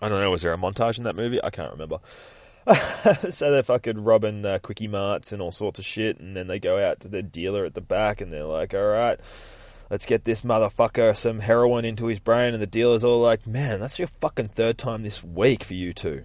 I 0.00 0.08
don't 0.08 0.20
know, 0.20 0.30
was 0.30 0.42
there 0.42 0.52
a 0.52 0.58
montage 0.58 0.98
in 0.98 1.04
that 1.04 1.16
movie? 1.16 1.42
I 1.42 1.50
can't 1.50 1.70
remember. 1.70 1.98
so 3.30 3.50
they're 3.50 3.62
fucking 3.62 4.02
robbing 4.02 4.44
uh, 4.44 4.58
quickie 4.60 4.88
marts 4.88 5.32
and 5.32 5.40
all 5.40 5.52
sorts 5.52 5.78
of 5.78 5.84
shit, 5.84 6.18
and 6.18 6.36
then 6.36 6.48
they 6.48 6.58
go 6.58 6.78
out 6.78 7.00
to 7.00 7.08
the 7.08 7.22
dealer 7.22 7.64
at 7.64 7.74
the 7.74 7.80
back, 7.80 8.20
and 8.20 8.32
they're 8.32 8.44
like, 8.44 8.74
"All 8.74 8.86
right, 8.86 9.20
let's 9.88 10.06
get 10.06 10.24
this 10.24 10.40
motherfucker 10.40 11.14
some 11.14 11.38
heroin 11.38 11.84
into 11.84 12.06
his 12.06 12.18
brain." 12.18 12.54
And 12.54 12.62
the 12.62 12.66
dealer's 12.66 13.04
all 13.04 13.20
like, 13.20 13.46
"Man, 13.46 13.78
that's 13.78 14.00
your 14.00 14.08
fucking 14.08 14.48
third 14.48 14.78
time 14.78 15.04
this 15.04 15.22
week 15.22 15.62
for 15.62 15.74
you 15.74 15.92
two. 15.92 16.24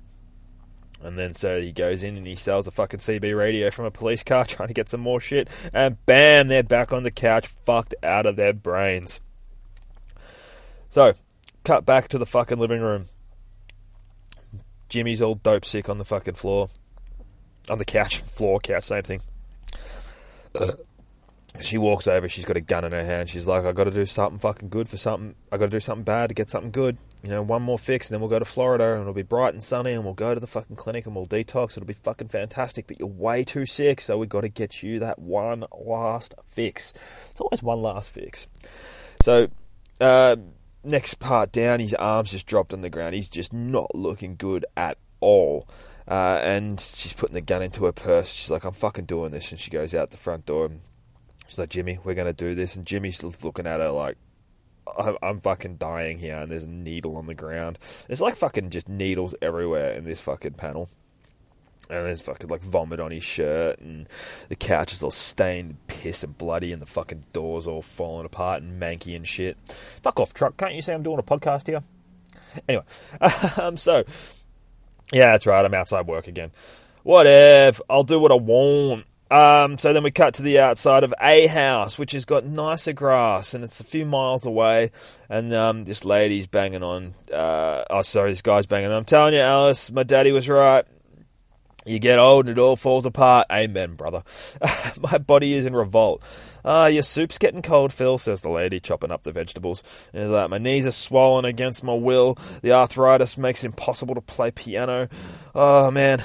And 1.03 1.17
then 1.17 1.33
so 1.33 1.61
he 1.61 1.71
goes 1.71 2.03
in 2.03 2.15
and 2.15 2.27
he 2.27 2.35
sells 2.35 2.67
a 2.67 2.71
fucking 2.71 2.99
CB 2.99 3.37
radio 3.37 3.71
from 3.71 3.85
a 3.85 3.91
police 3.91 4.23
car, 4.23 4.45
trying 4.47 4.67
to 4.67 4.73
get 4.73 4.89
some 4.89 5.01
more 5.01 5.21
shit, 5.21 5.47
and 5.73 6.03
bam, 6.05 6.47
they're 6.47 6.63
back 6.63 6.91
on 6.91 7.03
the 7.03 7.11
couch, 7.11 7.47
fucked 7.47 7.93
out 8.01 8.25
of 8.25 8.35
their 8.35 8.53
brains. 8.53 9.21
So, 10.89 11.13
cut 11.63 11.85
back 11.85 12.09
to 12.09 12.17
the 12.17 12.25
fucking 12.25 12.59
living 12.59 12.81
room. 12.81 13.09
Jimmy's 14.91 15.21
all 15.21 15.35
dope 15.35 15.63
sick 15.63 15.87
on 15.87 15.99
the 15.99 16.03
fucking 16.03 16.33
floor. 16.33 16.69
On 17.69 17.77
the 17.77 17.85
couch, 17.85 18.17
floor, 18.25 18.59
couch, 18.59 18.87
same 18.87 19.03
thing. 19.03 19.21
she 21.61 21.77
walks 21.77 22.07
over, 22.07 22.27
she's 22.27 22.43
got 22.43 22.57
a 22.57 22.61
gun 22.61 22.83
in 22.83 22.91
her 22.91 23.05
hand. 23.05 23.29
She's 23.29 23.47
like, 23.47 23.63
I 23.63 23.71
gotta 23.71 23.91
do 23.91 24.05
something 24.05 24.39
fucking 24.39 24.67
good 24.67 24.89
for 24.89 24.97
something. 24.97 25.33
I 25.49 25.57
gotta 25.57 25.71
do 25.71 25.79
something 25.79 26.03
bad 26.03 26.27
to 26.27 26.35
get 26.35 26.49
something 26.49 26.71
good. 26.71 26.97
You 27.23 27.29
know, 27.29 27.41
one 27.41 27.61
more 27.61 27.79
fix, 27.79 28.09
and 28.09 28.15
then 28.15 28.19
we'll 28.19 28.29
go 28.29 28.39
to 28.39 28.43
Florida, 28.45 28.91
and 28.91 29.01
it'll 29.01 29.13
be 29.13 29.21
bright 29.21 29.53
and 29.53 29.63
sunny, 29.63 29.93
and 29.93 30.03
we'll 30.03 30.13
go 30.13 30.33
to 30.33 30.41
the 30.41 30.47
fucking 30.47 30.75
clinic, 30.75 31.05
and 31.05 31.15
we'll 31.15 31.25
detox. 31.25 31.77
It'll 31.77 31.87
be 31.87 31.93
fucking 31.93 32.27
fantastic, 32.27 32.87
but 32.87 32.99
you're 32.99 33.07
way 33.07 33.45
too 33.45 33.65
sick, 33.65 34.01
so 34.01 34.17
we 34.17 34.27
gotta 34.27 34.49
get 34.49 34.83
you 34.83 34.99
that 34.99 35.19
one 35.19 35.63
last 35.71 36.35
fix. 36.47 36.93
It's 37.31 37.39
always 37.39 37.63
one 37.63 37.81
last 37.81 38.09
fix. 38.09 38.49
So, 39.23 39.47
uh, 40.01 40.35
next 40.83 41.15
part 41.15 41.51
down, 41.51 41.79
his 41.79 41.93
arms 41.93 42.31
just 42.31 42.45
dropped 42.45 42.73
on 42.73 42.81
the 42.81 42.89
ground. 42.89 43.15
He's 43.15 43.29
just 43.29 43.53
not 43.53 43.93
looking 43.95 44.35
good 44.35 44.65
at 44.75 44.97
all. 45.19 45.67
Uh, 46.07 46.39
and 46.41 46.79
she's 46.79 47.13
putting 47.13 47.35
the 47.35 47.41
gun 47.41 47.61
into 47.61 47.85
her 47.85 47.91
purse. 47.91 48.29
She's 48.29 48.49
like, 48.49 48.63
I'm 48.63 48.73
fucking 48.73 49.05
doing 49.05 49.31
this. 49.31 49.51
And 49.51 49.59
she 49.59 49.71
goes 49.71 49.93
out 49.93 50.09
the 50.09 50.17
front 50.17 50.45
door. 50.45 50.65
And 50.65 50.81
she's 51.47 51.59
like, 51.59 51.69
Jimmy, 51.69 51.99
we're 52.03 52.15
going 52.15 52.27
to 52.27 52.33
do 52.33 52.55
this. 52.55 52.75
And 52.75 52.85
Jimmy's 52.85 53.23
looking 53.23 53.67
at 53.67 53.79
her 53.79 53.91
like, 53.91 54.17
I'm 55.21 55.39
fucking 55.39 55.77
dying 55.77 56.17
here. 56.17 56.37
And 56.37 56.51
there's 56.51 56.63
a 56.63 56.69
needle 56.69 57.15
on 57.17 57.27
the 57.27 57.33
ground. 57.33 57.77
There's 58.07 58.21
like 58.21 58.35
fucking 58.35 58.71
just 58.71 58.89
needles 58.89 59.35
everywhere 59.41 59.93
in 59.93 60.03
this 60.03 60.19
fucking 60.21 60.53
panel 60.53 60.89
and 61.91 62.05
there's 62.05 62.21
fucking 62.21 62.49
like 62.49 62.61
vomit 62.61 62.99
on 62.99 63.11
his 63.11 63.23
shirt, 63.23 63.79
and 63.79 64.07
the 64.49 64.55
couch 64.55 64.93
is 64.93 65.03
all 65.03 65.11
stained, 65.11 65.75
piss 65.87 66.23
and 66.23 66.37
bloody, 66.37 66.71
and 66.71 66.81
the 66.81 66.85
fucking 66.85 67.25
doors 67.33 67.67
all 67.67 67.81
falling 67.81 68.25
apart 68.25 68.63
and 68.63 68.81
manky 68.81 69.15
and 69.15 69.27
shit. 69.27 69.57
Fuck 70.01 70.19
off, 70.19 70.33
truck! 70.33 70.57
Can't 70.57 70.73
you 70.73 70.81
see 70.81 70.93
I'm 70.93 71.03
doing 71.03 71.19
a 71.19 71.23
podcast 71.23 71.67
here? 71.67 71.83
Anyway, 72.67 72.85
um, 73.61 73.77
so 73.77 74.03
yeah, 75.11 75.31
that's 75.31 75.45
right. 75.45 75.63
I'm 75.63 75.73
outside 75.73 76.07
work 76.07 76.27
again. 76.27 76.51
Whatever. 77.03 77.83
I'll 77.89 78.03
do 78.03 78.19
what 78.19 78.31
I 78.31 78.35
want. 78.35 79.05
Um, 79.29 79.77
so 79.77 79.93
then 79.93 80.03
we 80.03 80.11
cut 80.11 80.33
to 80.35 80.41
the 80.41 80.59
outside 80.59 81.05
of 81.05 81.13
a 81.21 81.47
house, 81.47 81.97
which 81.97 82.11
has 82.11 82.25
got 82.25 82.45
nicer 82.45 82.91
grass, 82.91 83.53
and 83.53 83.63
it's 83.63 83.79
a 83.79 83.85
few 83.85 84.05
miles 84.05 84.45
away. 84.45 84.91
And 85.29 85.53
um, 85.53 85.85
this 85.85 86.03
lady's 86.03 86.47
banging 86.47 86.83
on. 86.83 87.13
Uh, 87.33 87.85
oh, 87.89 88.01
sorry, 88.01 88.31
this 88.31 88.41
guy's 88.41 88.65
banging 88.65 88.91
on. 88.91 88.97
I'm 88.97 89.05
telling 89.05 89.33
you, 89.33 89.39
Alice, 89.39 89.89
my 89.89 90.03
daddy 90.03 90.33
was 90.33 90.49
right. 90.49 90.85
You 91.85 91.99
get 91.99 92.19
old 92.19 92.47
and 92.47 92.57
it 92.57 92.61
all 92.61 92.75
falls 92.75 93.05
apart. 93.05 93.47
Amen, 93.51 93.95
brother. 93.95 94.23
My 95.11 95.17
body 95.17 95.53
is 95.53 95.65
in 95.65 95.75
revolt. 95.75 96.23
Ah, 96.63 96.83
uh, 96.83 96.87
your 96.87 97.03
soup's 97.03 97.39
getting 97.39 97.63
cold, 97.63 97.91
Phil, 97.91 98.19
says 98.19 98.41
the 98.41 98.49
lady, 98.49 98.79
chopping 98.79 99.11
up 99.11 99.23
the 99.23 99.31
vegetables. 99.31 99.81
And 100.13 100.31
like, 100.31 100.51
my 100.51 100.59
knees 100.59 100.85
are 100.85 100.91
swollen 100.91 101.43
against 101.43 101.83
my 101.83 101.95
will. 101.95 102.37
The 102.61 102.73
arthritis 102.73 103.35
makes 103.35 103.63
it 103.63 103.67
impossible 103.67 104.13
to 104.13 104.21
play 104.21 104.51
piano. 104.51 105.07
Oh, 105.55 105.89
man. 105.89 106.23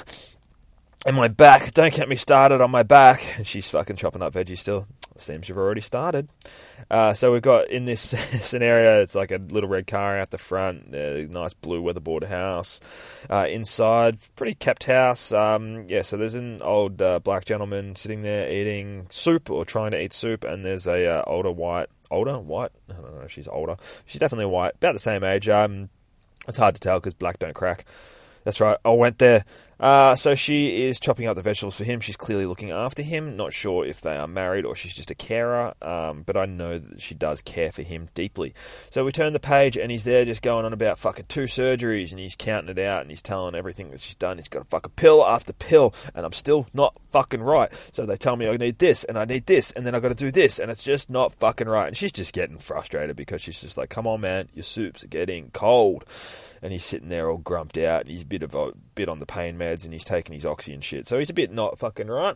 And 1.07 1.15
my 1.15 1.27
back, 1.27 1.73
don't 1.73 1.93
get 1.93 2.07
me 2.07 2.17
started 2.17 2.61
on 2.61 2.69
my 2.69 2.83
back. 2.83 3.23
And 3.37 3.47
she's 3.47 3.69
fucking 3.69 3.95
chopping 3.95 4.21
up 4.21 4.33
veggies 4.33 4.59
still. 4.59 4.87
Seems 5.21 5.49
you've 5.49 5.57
already 5.57 5.81
started. 5.81 6.29
Uh, 6.89 7.13
so 7.13 7.31
we've 7.31 7.41
got 7.41 7.69
in 7.69 7.85
this 7.85 8.01
scenario, 8.41 9.01
it's 9.01 9.15
like 9.15 9.31
a 9.31 9.37
little 9.37 9.69
red 9.69 9.87
car 9.87 10.19
out 10.19 10.29
the 10.29 10.37
front, 10.37 10.93
a 10.93 11.27
nice 11.27 11.53
blue 11.53 11.81
weatherboard 11.81 12.23
house. 12.23 12.79
Uh, 13.29 13.47
inside, 13.49 14.19
pretty 14.35 14.55
kept 14.55 14.85
house. 14.85 15.31
Um, 15.31 15.85
yeah, 15.87 16.01
so 16.01 16.17
there's 16.17 16.35
an 16.35 16.61
old 16.61 17.01
uh, 17.01 17.19
black 17.19 17.45
gentleman 17.45 17.95
sitting 17.95 18.21
there 18.21 18.51
eating 18.51 19.07
soup 19.09 19.49
or 19.49 19.65
trying 19.65 19.91
to 19.91 20.01
eat 20.01 20.13
soup, 20.13 20.43
and 20.43 20.65
there's 20.65 20.87
a 20.87 21.05
uh, 21.05 21.23
older 21.27 21.51
white, 21.51 21.87
older 22.11 22.37
white. 22.39 22.71
I 22.89 22.93
don't 22.93 23.15
know 23.15 23.21
if 23.21 23.31
she's 23.31 23.47
older. 23.47 23.77
She's 24.05 24.19
definitely 24.19 24.45
white, 24.45 24.75
about 24.75 24.93
the 24.93 24.99
same 24.99 25.23
age. 25.23 25.49
Um, 25.49 25.89
it's 26.47 26.57
hard 26.57 26.75
to 26.75 26.81
tell 26.81 26.99
because 26.99 27.13
black 27.13 27.39
don't 27.39 27.53
crack. 27.53 27.85
That's 28.43 28.61
right. 28.61 28.77
I 28.85 28.91
went 28.91 29.17
there. 29.17 29.43
Uh, 29.79 30.15
so 30.15 30.35
she 30.35 30.83
is 30.83 30.99
chopping 30.99 31.27
up 31.27 31.35
the 31.35 31.41
vegetables 31.41 31.77
for 31.77 31.83
him. 31.83 31.99
She's 31.99 32.17
clearly 32.17 32.45
looking 32.45 32.71
after 32.71 33.03
him. 33.03 33.37
Not 33.37 33.53
sure 33.53 33.85
if 33.85 34.01
they 34.01 34.15
are 34.15 34.27
married 34.27 34.65
or 34.65 34.75
she's 34.75 34.93
just 34.93 35.11
a 35.11 35.15
carer, 35.15 35.73
um, 35.81 36.23
but 36.23 36.35
I 36.35 36.45
know 36.45 36.79
that 36.79 37.01
she 37.01 37.13
does 37.13 37.41
care 37.41 37.71
for 37.71 37.83
him 37.83 38.07
deeply. 38.13 38.53
So 38.89 39.05
we 39.05 39.11
turn 39.11 39.33
the 39.33 39.39
page 39.39 39.77
and 39.77 39.91
he's 39.91 40.03
there 40.03 40.25
just 40.25 40.41
going 40.41 40.65
on 40.65 40.73
about 40.73 40.99
fucking 40.99 41.25
two 41.27 41.43
surgeries 41.43 42.11
and 42.11 42.19
he's 42.19 42.35
counting 42.35 42.75
it 42.75 42.79
out 42.79 43.01
and 43.01 43.09
he's 43.09 43.21
telling 43.21 43.55
everything 43.55 43.91
that 43.91 44.01
she's 44.01 44.15
done. 44.15 44.37
He's 44.37 44.47
got 44.47 44.63
a 44.63 44.65
fucking 44.65 44.93
pill 44.95 45.25
after 45.25 45.53
pill 45.53 45.93
and 46.15 46.25
I'm 46.25 46.33
still 46.33 46.67
not 46.73 46.95
fucking 47.11 47.41
right. 47.41 47.71
So 47.91 48.05
they 48.05 48.17
tell 48.17 48.35
me 48.35 48.47
I 48.47 48.57
need 48.57 48.79
this 48.79 49.03
and 49.03 49.17
I 49.17 49.25
need 49.25 49.45
this 49.45 49.71
and 49.71 49.85
then 49.85 49.93
I 49.93 49.99
got 49.99 50.09
to 50.09 50.15
do 50.15 50.31
this 50.31 50.59
and 50.59 50.71
it's 50.71 50.83
just 50.83 51.09
not 51.09 51.33
fucking 51.33 51.67
right. 51.67 51.87
And 51.87 51.97
she's 51.97 52.11
just 52.11 52.33
getting 52.33 52.57
frustrated 52.57 53.15
because 53.15 53.41
she's 53.41 53.61
just 53.61 53.77
like, 53.77 53.89
come 53.89 54.07
on, 54.07 54.21
man, 54.21 54.49
your 54.53 54.63
soup's 54.63 55.03
getting 55.03 55.51
cold. 55.51 56.05
And 56.61 56.71
he's 56.71 56.83
sitting 56.83 57.09
there 57.09 57.29
all 57.29 57.37
grumped 57.37 57.77
out 57.77 58.01
and 58.01 58.09
he's 58.09 58.23
a 58.23 58.25
bit 58.25 58.41
of 58.41 58.55
a 58.55 58.73
bit 58.97 59.07
on 59.09 59.19
the 59.19 59.25
pain 59.25 59.57
meds 59.57 59.85
and 59.85 59.93
he's 59.93 60.03
taking 60.03 60.33
his 60.33 60.45
oxy 60.45 60.73
and 60.73 60.83
shit. 60.83 61.07
So 61.07 61.17
he's 61.17 61.29
a 61.29 61.33
bit 61.33 61.51
not 61.51 61.79
fucking 61.79 62.07
right. 62.07 62.35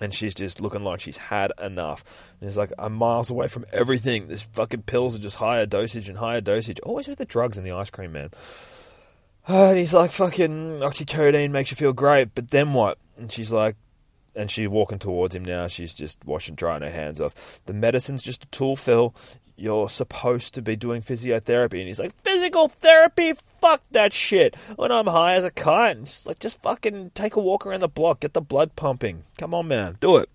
And 0.00 0.12
she's 0.12 0.34
just 0.34 0.60
looking 0.60 0.82
like 0.82 1.00
she's 1.00 1.16
had 1.16 1.52
enough. 1.62 2.02
And 2.40 2.48
he's 2.48 2.56
like, 2.56 2.72
I'm 2.78 2.94
miles 2.94 3.30
away 3.30 3.48
from 3.48 3.66
everything. 3.72 4.28
This 4.28 4.42
fucking 4.42 4.82
pills 4.82 5.14
are 5.14 5.20
just 5.20 5.36
higher 5.36 5.66
dosage 5.66 6.08
and 6.08 6.18
higher 6.18 6.40
dosage. 6.40 6.80
Always 6.80 7.06
with 7.06 7.18
the 7.18 7.24
drugs 7.24 7.58
and 7.58 7.66
the 7.66 7.72
ice 7.72 7.90
cream, 7.90 8.12
man. 8.12 8.30
And 9.46 9.76
he's 9.76 9.92
like, 9.92 10.10
fucking 10.10 10.78
oxycodone 10.78 11.50
makes 11.50 11.70
you 11.70 11.76
feel 11.76 11.92
great, 11.92 12.34
but 12.34 12.50
then 12.50 12.72
what? 12.72 12.96
And 13.18 13.30
she's 13.30 13.52
like, 13.52 13.76
and 14.34 14.50
she's 14.50 14.68
walking 14.68 14.98
towards 14.98 15.34
him 15.34 15.44
now. 15.44 15.68
She's 15.68 15.94
just 15.94 16.24
washing, 16.24 16.54
drying 16.54 16.82
her 16.82 16.90
hands 16.90 17.20
off. 17.20 17.60
The 17.66 17.74
medicine's 17.74 18.22
just 18.22 18.44
a 18.44 18.46
tool, 18.46 18.74
Phil. 18.74 19.14
You're 19.56 19.88
supposed 19.88 20.54
to 20.54 20.62
be 20.62 20.76
doing 20.76 21.02
physiotherapy. 21.02 21.78
And 21.78 21.88
he's 21.88 22.00
like, 22.00 22.14
physical 22.22 22.68
therapy? 22.68 23.34
Fuck 23.60 23.82
that 23.92 24.12
shit. 24.12 24.56
When 24.76 24.90
I'm 24.90 25.06
high 25.06 25.34
as 25.34 25.44
a 25.44 25.50
kite, 25.50 25.96
and 25.96 26.22
like, 26.26 26.38
just 26.38 26.62
fucking 26.62 27.12
take 27.14 27.36
a 27.36 27.40
walk 27.40 27.64
around 27.64 27.80
the 27.80 27.88
block, 27.88 28.20
get 28.20 28.32
the 28.32 28.40
blood 28.40 28.76
pumping. 28.76 29.24
Come 29.38 29.54
on, 29.54 29.68
man, 29.68 29.96
do 30.00 30.16
it. 30.16 30.28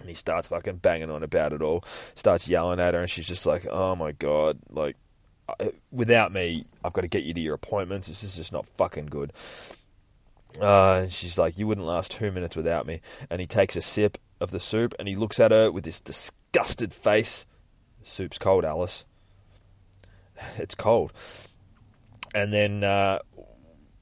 And 0.00 0.08
he 0.08 0.14
starts 0.14 0.48
fucking 0.48 0.76
banging 0.76 1.10
on 1.10 1.22
about 1.22 1.52
it 1.52 1.62
all, 1.62 1.84
starts 2.14 2.48
yelling 2.48 2.80
at 2.80 2.94
her, 2.94 3.00
and 3.00 3.10
she's 3.10 3.26
just 3.26 3.46
like, 3.46 3.66
oh 3.70 3.96
my 3.96 4.12
god, 4.12 4.58
like, 4.68 4.96
without 5.90 6.32
me, 6.32 6.64
I've 6.84 6.92
got 6.92 7.02
to 7.02 7.08
get 7.08 7.24
you 7.24 7.34
to 7.34 7.40
your 7.40 7.54
appointments. 7.54 8.08
This 8.08 8.24
is 8.24 8.36
just 8.36 8.52
not 8.52 8.66
fucking 8.76 9.06
good. 9.06 9.32
Uh, 10.60 11.00
and 11.02 11.12
she's 11.12 11.38
like, 11.38 11.58
you 11.58 11.66
wouldn't 11.66 11.86
last 11.86 12.12
two 12.12 12.30
minutes 12.30 12.56
without 12.56 12.86
me. 12.86 13.00
And 13.30 13.40
he 13.40 13.46
takes 13.46 13.76
a 13.76 13.82
sip 13.82 14.18
of 14.40 14.50
the 14.50 14.60
soup 14.60 14.94
and 14.98 15.08
he 15.08 15.16
looks 15.16 15.40
at 15.40 15.50
her 15.50 15.70
with 15.70 15.84
this 15.84 16.00
disgusted 16.00 16.94
face. 16.94 17.46
Soup's 18.04 18.38
cold, 18.38 18.64
Alice. 18.64 19.04
It's 20.58 20.74
cold. 20.74 21.12
And 22.34 22.52
then 22.52 22.82
uh, 22.82 23.20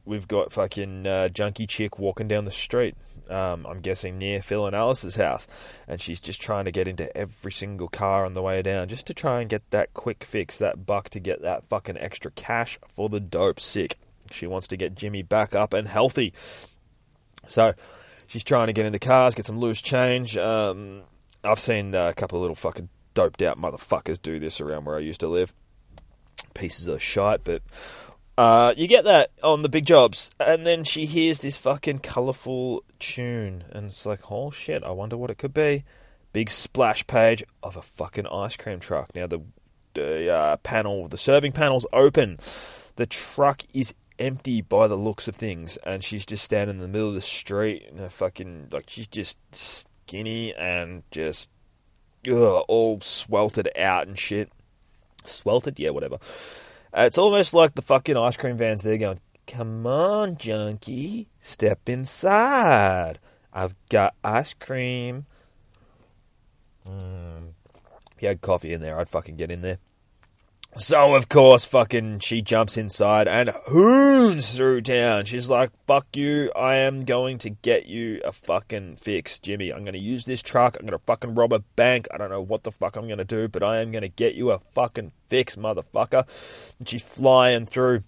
we've 0.05 0.27
got 0.27 0.53
fucking 0.53 1.07
uh, 1.07 1.29
junkie 1.29 1.67
chick 1.67 1.99
walking 1.99 2.29
down 2.29 2.45
the 2.45 2.51
street. 2.51 2.97
Um, 3.29 3.67
I'm 3.67 3.81
guessing 3.81 4.19
near 4.19 4.43
Phil 4.43 4.67
and 4.67 4.75
Alice's 4.75 5.17
house, 5.17 5.47
and 5.87 6.01
she's 6.01 6.21
just 6.21 6.41
trying 6.43 6.65
to 6.65 6.73
get 6.73 6.89
into 6.89 7.15
every 7.17 7.53
single 7.53 7.89
car 7.89 8.27
on 8.27 8.35
the 8.35 8.43
way 8.43 8.61
down, 8.63 8.89
just 8.89 9.07
to 9.07 9.15
try 9.15 9.41
and 9.41 9.49
get 9.49 9.63
that 9.71 9.95
quick 9.95 10.25
fix, 10.25 10.59
that 10.59 10.85
buck 10.85 11.09
to 11.11 11.21
get 11.21 11.41
that 11.43 11.63
fucking 11.69 11.97
extra 11.99 12.31
cash 12.33 12.79
for 12.89 13.09
the 13.09 13.21
dope 13.21 13.61
sick. 13.61 13.97
She 14.31 14.47
wants 14.47 14.67
to 14.69 14.77
get 14.77 14.95
Jimmy 14.95 15.23
back 15.23 15.55
up 15.55 15.73
and 15.73 15.87
healthy. 15.87 16.33
So 17.47 17.75
she's 18.27 18.45
trying 18.45 18.67
to 18.67 18.73
get 18.73 18.87
into 18.87 18.99
cars, 18.99 19.35
get 19.35 19.47
some 19.47 19.61
loose 19.61 19.81
change. 19.81 20.37
Um, 20.37 21.03
I've 21.45 21.61
seen 21.61 21.95
uh, 21.95 22.09
a 22.09 22.15
couple 22.15 22.39
of 22.39 22.43
little 22.43 22.57
fucking 22.57 22.89
doped 23.15 23.43
out 23.43 23.61
motherfuckers 23.61 24.21
do 24.21 24.39
this 24.39 24.61
around 24.61 24.85
where 24.85 24.97
I 24.97 25.01
used 25.01 25.21
to 25.21 25.29
live. 25.29 25.55
Pieces 26.55 26.87
of 26.87 27.03
shite, 27.03 27.45
but 27.45 27.63
uh, 28.37 28.75
you 28.77 28.87
get 28.87 29.05
that 29.05 29.31
on 29.43 29.63
the 29.63 29.69
big 29.69 29.87
jobs. 29.87 30.31
And 30.41 30.67
then 30.67 30.85
she 30.85 31.07
hears 31.07 31.41
this 31.41 31.57
fucking 31.57 32.01
colourful 32.01 32.85
tune, 32.99 33.65
and 33.71 33.87
it's 33.87 34.07
like, 34.07 34.31
oh 34.31 34.51
shit, 34.51 34.83
I 34.85 34.91
wonder 34.91 35.17
what 35.17 35.31
it 35.31 35.39
could 35.39 35.55
be. 35.55 35.85
Big 36.33 36.51
splash 36.51 37.07
page 37.07 37.45
of 37.63 37.77
a 37.77 37.83
fucking 37.83 38.27
ice 38.27 38.57
cream 38.57 38.81
truck. 38.81 39.15
Now 39.15 39.27
the 39.27 39.41
the 39.95 40.33
uh, 40.33 40.57
panel, 40.59 41.09
the 41.09 41.19
serving 41.19 41.53
panel's 41.53 41.87
open. 41.93 42.39
The 42.97 43.07
truck 43.07 43.63
is 43.75 43.95
empty 44.19 44.61
by 44.63 44.89
the 44.89 44.97
looks 44.97 45.29
of 45.29 45.37
things, 45.37 45.77
and 45.79 46.03
she's 46.03 46.25
just 46.25 46.45
standing 46.45 46.77
in 46.77 46.83
the 46.83 46.89
middle 46.89 47.09
of 47.09 47.15
the 47.15 47.21
street, 47.21 47.87
and 47.89 47.99
her 47.99 48.09
fucking 48.09 48.69
like 48.71 48.89
she's 48.89 49.07
just 49.07 49.39
skinny 49.55 50.55
and 50.55 51.03
just 51.11 51.51
ugh, 52.29 52.65
all 52.69 52.99
sweltered 53.01 53.69
out 53.77 54.07
and 54.07 54.19
shit. 54.19 54.51
Sweltered, 55.25 55.79
yeah, 55.79 55.91
whatever. 55.91 56.19
Uh, 56.95 57.05
it's 57.07 57.19
almost 57.19 57.55
like 57.55 57.75
the 57.75 57.83
fucking 57.83 58.17
ice 58.17 58.37
cream 58.37 58.57
vans. 58.57 58.83
They're 58.83 58.99
going, 58.99 59.21
"Come 59.47 59.87
on, 59.87 60.37
junkie, 60.37 61.29
step 61.41 61.89
inside. 61.89 63.19
I've 63.53 63.75
got 63.89 64.15
ice 64.23 64.55
cream." 64.55 65.27
Mm. 66.87 67.53
If 68.17 68.23
you 68.23 68.29
had 68.29 68.41
coffee 68.41 68.73
in 68.73 68.81
there, 68.81 68.99
I'd 68.99 69.09
fucking 69.09 69.37
get 69.37 69.51
in 69.51 69.63
there. 69.63 69.79
So 70.79 71.15
of 71.15 71.29
course, 71.29 71.67
fucking 71.67 72.21
she 72.21 72.41
jumps 72.41 72.79
inside 72.79 73.29
and 73.29 73.51
hoons 73.67 74.57
through 74.57 74.81
town. 74.81 75.27
She's 75.27 75.47
like, 75.51 75.71
"Fuck 75.87 76.17
you! 76.17 76.51
I 76.57 76.77
am 76.77 77.05
going 77.05 77.37
to 77.39 77.51
get 77.51 77.85
you 77.85 78.23
a 78.25 78.33
fucking 78.33 78.97
fix, 78.97 79.39
Jimmy. 79.39 79.71
I'm 79.71 79.85
going 79.85 79.93
to 79.93 79.99
use 79.99 80.25
this 80.25 80.41
truck. 80.41 80.79
I'm 80.81 80.87
going 80.87 80.99
to 80.99 81.05
fucking 81.05 81.35
rob 81.35 81.53
a 81.53 81.59
bank. 81.59 82.09
I 82.11 82.17
don't 82.17 82.31
know 82.31 82.41
what 82.41 82.63
the 82.63 82.73
fuck 82.73 82.97
I'm 82.97 83.07
going 83.07 83.19
to 83.19 83.25
do, 83.25 83.49
but 83.49 83.63
I 83.63 83.83
am 83.83 83.93
going 83.93 84.01
to 84.01 84.09
get 84.09 84.35
you 84.35 84.51
a 84.51 84.61
fucking 84.61 85.13
fix, 85.29 85.57
motherfucker." 85.57 86.75
And 86.79 86.89
she's 86.89 87.03
flying 87.03 87.67
through. 87.67 88.05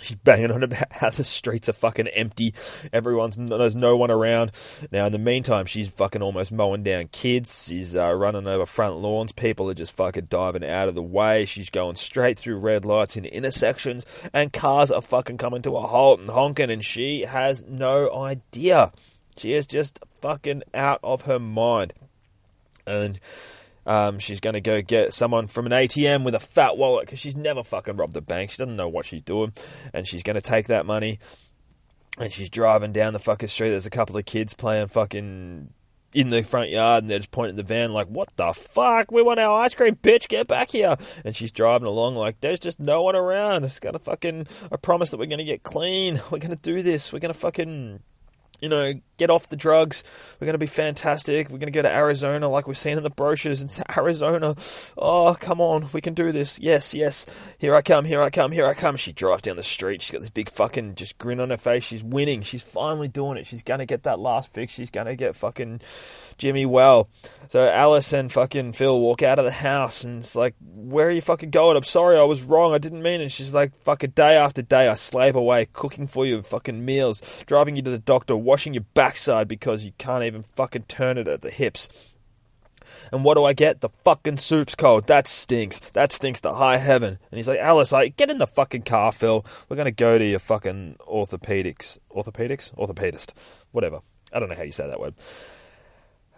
She's 0.00 0.16
banging 0.16 0.50
on 0.50 0.64
about 0.64 0.92
how 0.92 1.10
the 1.10 1.22
streets 1.22 1.68
are 1.68 1.72
fucking 1.72 2.08
empty. 2.08 2.52
Everyone's 2.92 3.36
there's 3.36 3.76
no 3.76 3.96
one 3.96 4.10
around. 4.10 4.50
Now, 4.90 5.06
in 5.06 5.12
the 5.12 5.20
meantime, 5.20 5.66
she's 5.66 5.86
fucking 5.86 6.20
almost 6.20 6.50
mowing 6.50 6.82
down 6.82 7.08
kids. 7.12 7.66
She's 7.68 7.94
uh, 7.94 8.12
running 8.12 8.48
over 8.48 8.66
front 8.66 8.96
lawns. 8.96 9.30
People 9.30 9.70
are 9.70 9.74
just 9.74 9.94
fucking 9.96 10.26
diving 10.28 10.64
out 10.64 10.88
of 10.88 10.96
the 10.96 11.02
way. 11.02 11.44
She's 11.44 11.70
going 11.70 11.94
straight 11.94 12.38
through 12.38 12.58
red 12.58 12.84
lights 12.84 13.16
in 13.16 13.24
intersections, 13.24 14.04
and 14.32 14.52
cars 14.52 14.90
are 14.90 15.00
fucking 15.00 15.38
coming 15.38 15.62
to 15.62 15.76
a 15.76 15.82
halt 15.86 16.18
and 16.18 16.30
honking. 16.30 16.70
And 16.70 16.84
she 16.84 17.22
has 17.22 17.64
no 17.64 18.12
idea. 18.12 18.90
She 19.36 19.52
is 19.52 19.66
just 19.66 20.00
fucking 20.20 20.64
out 20.74 20.98
of 21.04 21.22
her 21.22 21.38
mind. 21.38 21.92
And 22.84 23.20
um, 23.86 24.18
she's 24.18 24.40
going 24.40 24.54
to 24.54 24.60
go 24.60 24.80
get 24.82 25.12
someone 25.12 25.46
from 25.46 25.66
an 25.66 25.72
ATM 25.72 26.24
with 26.24 26.34
a 26.34 26.40
fat 26.40 26.76
wallet 26.76 27.06
because 27.06 27.18
she's 27.18 27.36
never 27.36 27.62
fucking 27.62 27.96
robbed 27.96 28.16
a 28.16 28.20
bank. 28.20 28.50
She 28.50 28.56
doesn't 28.56 28.76
know 28.76 28.88
what 28.88 29.06
she's 29.06 29.22
doing. 29.22 29.52
And 29.92 30.06
she's 30.06 30.22
going 30.22 30.36
to 30.36 30.42
take 30.42 30.68
that 30.68 30.86
money 30.86 31.18
and 32.18 32.32
she's 32.32 32.48
driving 32.48 32.92
down 32.92 33.12
the 33.12 33.18
fucking 33.18 33.48
street. 33.48 33.70
There's 33.70 33.86
a 33.86 33.90
couple 33.90 34.16
of 34.16 34.24
kids 34.24 34.54
playing 34.54 34.88
fucking 34.88 35.70
in 36.14 36.30
the 36.30 36.44
front 36.44 36.70
yard 36.70 37.02
and 37.02 37.10
they're 37.10 37.18
just 37.18 37.32
pointing 37.32 37.56
the 37.56 37.62
van 37.62 37.92
like, 37.92 38.06
what 38.06 38.34
the 38.36 38.52
fuck? 38.52 39.10
We 39.10 39.20
want 39.20 39.40
our 39.40 39.60
ice 39.60 39.74
cream, 39.74 39.96
bitch. 39.96 40.28
Get 40.28 40.46
back 40.46 40.70
here. 40.70 40.96
And 41.24 41.34
she's 41.34 41.50
driving 41.50 41.88
along 41.88 42.14
like, 42.14 42.40
there's 42.40 42.60
just 42.60 42.80
no 42.80 43.02
one 43.02 43.16
around. 43.16 43.64
It's 43.64 43.80
got 43.80 43.96
a 43.96 43.98
fucking, 43.98 44.46
I 44.72 44.76
promise 44.76 45.10
that 45.10 45.18
we're 45.18 45.26
going 45.26 45.38
to 45.38 45.44
get 45.44 45.62
clean. 45.62 46.20
We're 46.30 46.38
going 46.38 46.56
to 46.56 46.62
do 46.62 46.82
this. 46.82 47.12
We're 47.12 47.18
going 47.18 47.32
to 47.34 47.38
fucking 47.38 48.00
you 48.60 48.70
know, 48.70 48.94
get 49.16 49.30
off 49.30 49.48
the 49.48 49.56
drugs. 49.56 50.04
We're 50.40 50.46
going 50.46 50.54
to 50.54 50.58
be 50.58 50.66
fantastic. 50.66 51.48
We're 51.48 51.58
going 51.58 51.72
to 51.72 51.76
go 51.76 51.82
to 51.82 51.92
Arizona 51.92 52.48
like 52.48 52.66
we've 52.66 52.78
seen 52.78 52.96
in 52.96 53.02
the 53.02 53.10
brochures. 53.10 53.62
It's 53.62 53.80
Arizona. 53.96 54.54
Oh, 54.96 55.36
come 55.38 55.60
on. 55.60 55.88
We 55.92 56.00
can 56.00 56.14
do 56.14 56.32
this. 56.32 56.58
Yes, 56.58 56.94
yes. 56.94 57.26
Here 57.58 57.74
I 57.74 57.82
come. 57.82 58.04
Here 58.04 58.22
I 58.22 58.30
come. 58.30 58.52
Here 58.52 58.66
I 58.66 58.74
come. 58.74 58.96
She 58.96 59.12
drives 59.12 59.42
down 59.42 59.56
the 59.56 59.62
street. 59.62 60.02
She's 60.02 60.10
got 60.12 60.20
this 60.20 60.30
big 60.30 60.50
fucking 60.50 60.94
just 60.94 61.18
grin 61.18 61.40
on 61.40 61.50
her 61.50 61.56
face. 61.56 61.84
She's 61.84 62.02
winning. 62.02 62.42
She's 62.42 62.62
finally 62.62 63.08
doing 63.08 63.38
it. 63.38 63.46
She's 63.46 63.62
going 63.62 63.80
to 63.80 63.86
get 63.86 64.04
that 64.04 64.18
last 64.18 64.52
fix. 64.52 64.72
She's 64.72 64.90
going 64.90 65.06
to 65.06 65.16
get 65.16 65.36
fucking 65.36 65.80
Jimmy 66.38 66.66
well. 66.66 67.08
So 67.48 67.68
Alice 67.68 68.12
and 68.12 68.32
fucking 68.32 68.72
Phil 68.72 68.98
walk 69.00 69.22
out 69.22 69.38
of 69.38 69.44
the 69.44 69.50
house 69.50 70.04
and 70.04 70.20
it's 70.20 70.34
like, 70.34 70.54
where 70.60 71.08
are 71.08 71.12
you 71.12 71.20
fucking 71.20 71.50
going? 71.50 71.76
I'm 71.76 71.84
sorry. 71.84 72.18
I 72.18 72.24
was 72.24 72.42
wrong. 72.42 72.74
I 72.74 72.78
didn't 72.78 73.02
mean 73.02 73.20
it. 73.20 73.30
she's 73.30 73.54
like, 73.54 73.76
fucking 73.82 74.10
day 74.10 74.36
after 74.36 74.62
day, 74.62 74.88
I 74.88 74.94
slave 74.94 75.36
away 75.36 75.66
cooking 75.72 76.06
for 76.06 76.26
you 76.26 76.42
fucking 76.42 76.84
meals, 76.84 77.44
driving 77.46 77.76
you 77.76 77.82
to 77.82 77.90
the 77.90 77.98
doctor, 77.98 78.36
washing 78.36 78.74
your 78.74 78.84
backside 79.04 79.48
because 79.48 79.84
you 79.84 79.92
can't 79.98 80.24
even 80.24 80.42
fucking 80.42 80.84
turn 80.84 81.18
it 81.18 81.28
at 81.28 81.42
the 81.42 81.50
hips. 81.50 81.88
And 83.12 83.22
what 83.22 83.34
do 83.34 83.44
I 83.44 83.52
get? 83.52 83.80
The 83.80 83.90
fucking 84.04 84.38
soup's 84.38 84.74
cold. 84.74 85.08
That 85.08 85.26
stinks. 85.26 85.78
That 85.90 86.10
stinks 86.10 86.40
to 86.42 86.52
high 86.52 86.78
heaven. 86.78 87.18
And 87.30 87.36
he's 87.36 87.48
like, 87.48 87.58
Alice, 87.58 87.92
like, 87.92 88.16
get 88.16 88.30
in 88.30 88.38
the 88.38 88.46
fucking 88.46 88.82
car, 88.82 89.12
Phil. 89.12 89.44
We're 89.68 89.76
to 89.84 89.90
go 89.90 90.18
to 90.18 90.24
your 90.24 90.38
fucking 90.38 90.96
orthopedics. 91.00 91.98
Orthopedics? 92.10 92.74
Orthopedist. 92.76 93.32
Whatever. 93.72 94.00
I 94.32 94.40
don't 94.40 94.48
know 94.48 94.54
how 94.54 94.62
you 94.62 94.72
say 94.72 94.86
that 94.86 95.00
word. 95.00 95.14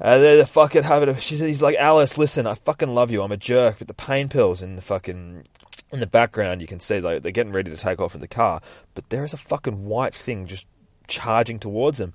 Uh, 0.00 0.18
they're 0.18 0.44
fucking 0.44 0.82
having 0.82 1.14
she's, 1.16 1.38
he's 1.38 1.62
like, 1.62 1.76
Alice, 1.76 2.18
listen, 2.18 2.46
I 2.46 2.54
fucking 2.54 2.90
love 2.90 3.10
you. 3.10 3.22
I'm 3.22 3.32
a 3.32 3.36
jerk. 3.36 3.78
But 3.78 3.88
the 3.88 3.94
pain 3.94 4.28
pills 4.28 4.60
in 4.60 4.76
the 4.76 4.82
fucking, 4.82 5.44
in 5.92 6.00
the 6.00 6.06
background, 6.06 6.60
you 6.60 6.66
can 6.66 6.80
see 6.80 7.00
like, 7.00 7.22
they're 7.22 7.32
getting 7.32 7.52
ready 7.52 7.70
to 7.70 7.76
take 7.76 8.00
off 8.00 8.14
in 8.14 8.20
the 8.20 8.28
car. 8.28 8.60
But 8.94 9.10
there 9.10 9.24
is 9.24 9.32
a 9.32 9.38
fucking 9.38 9.84
white 9.84 10.14
thing 10.14 10.46
just 10.46 10.66
charging 11.06 11.58
towards 11.58 11.98
them. 11.98 12.12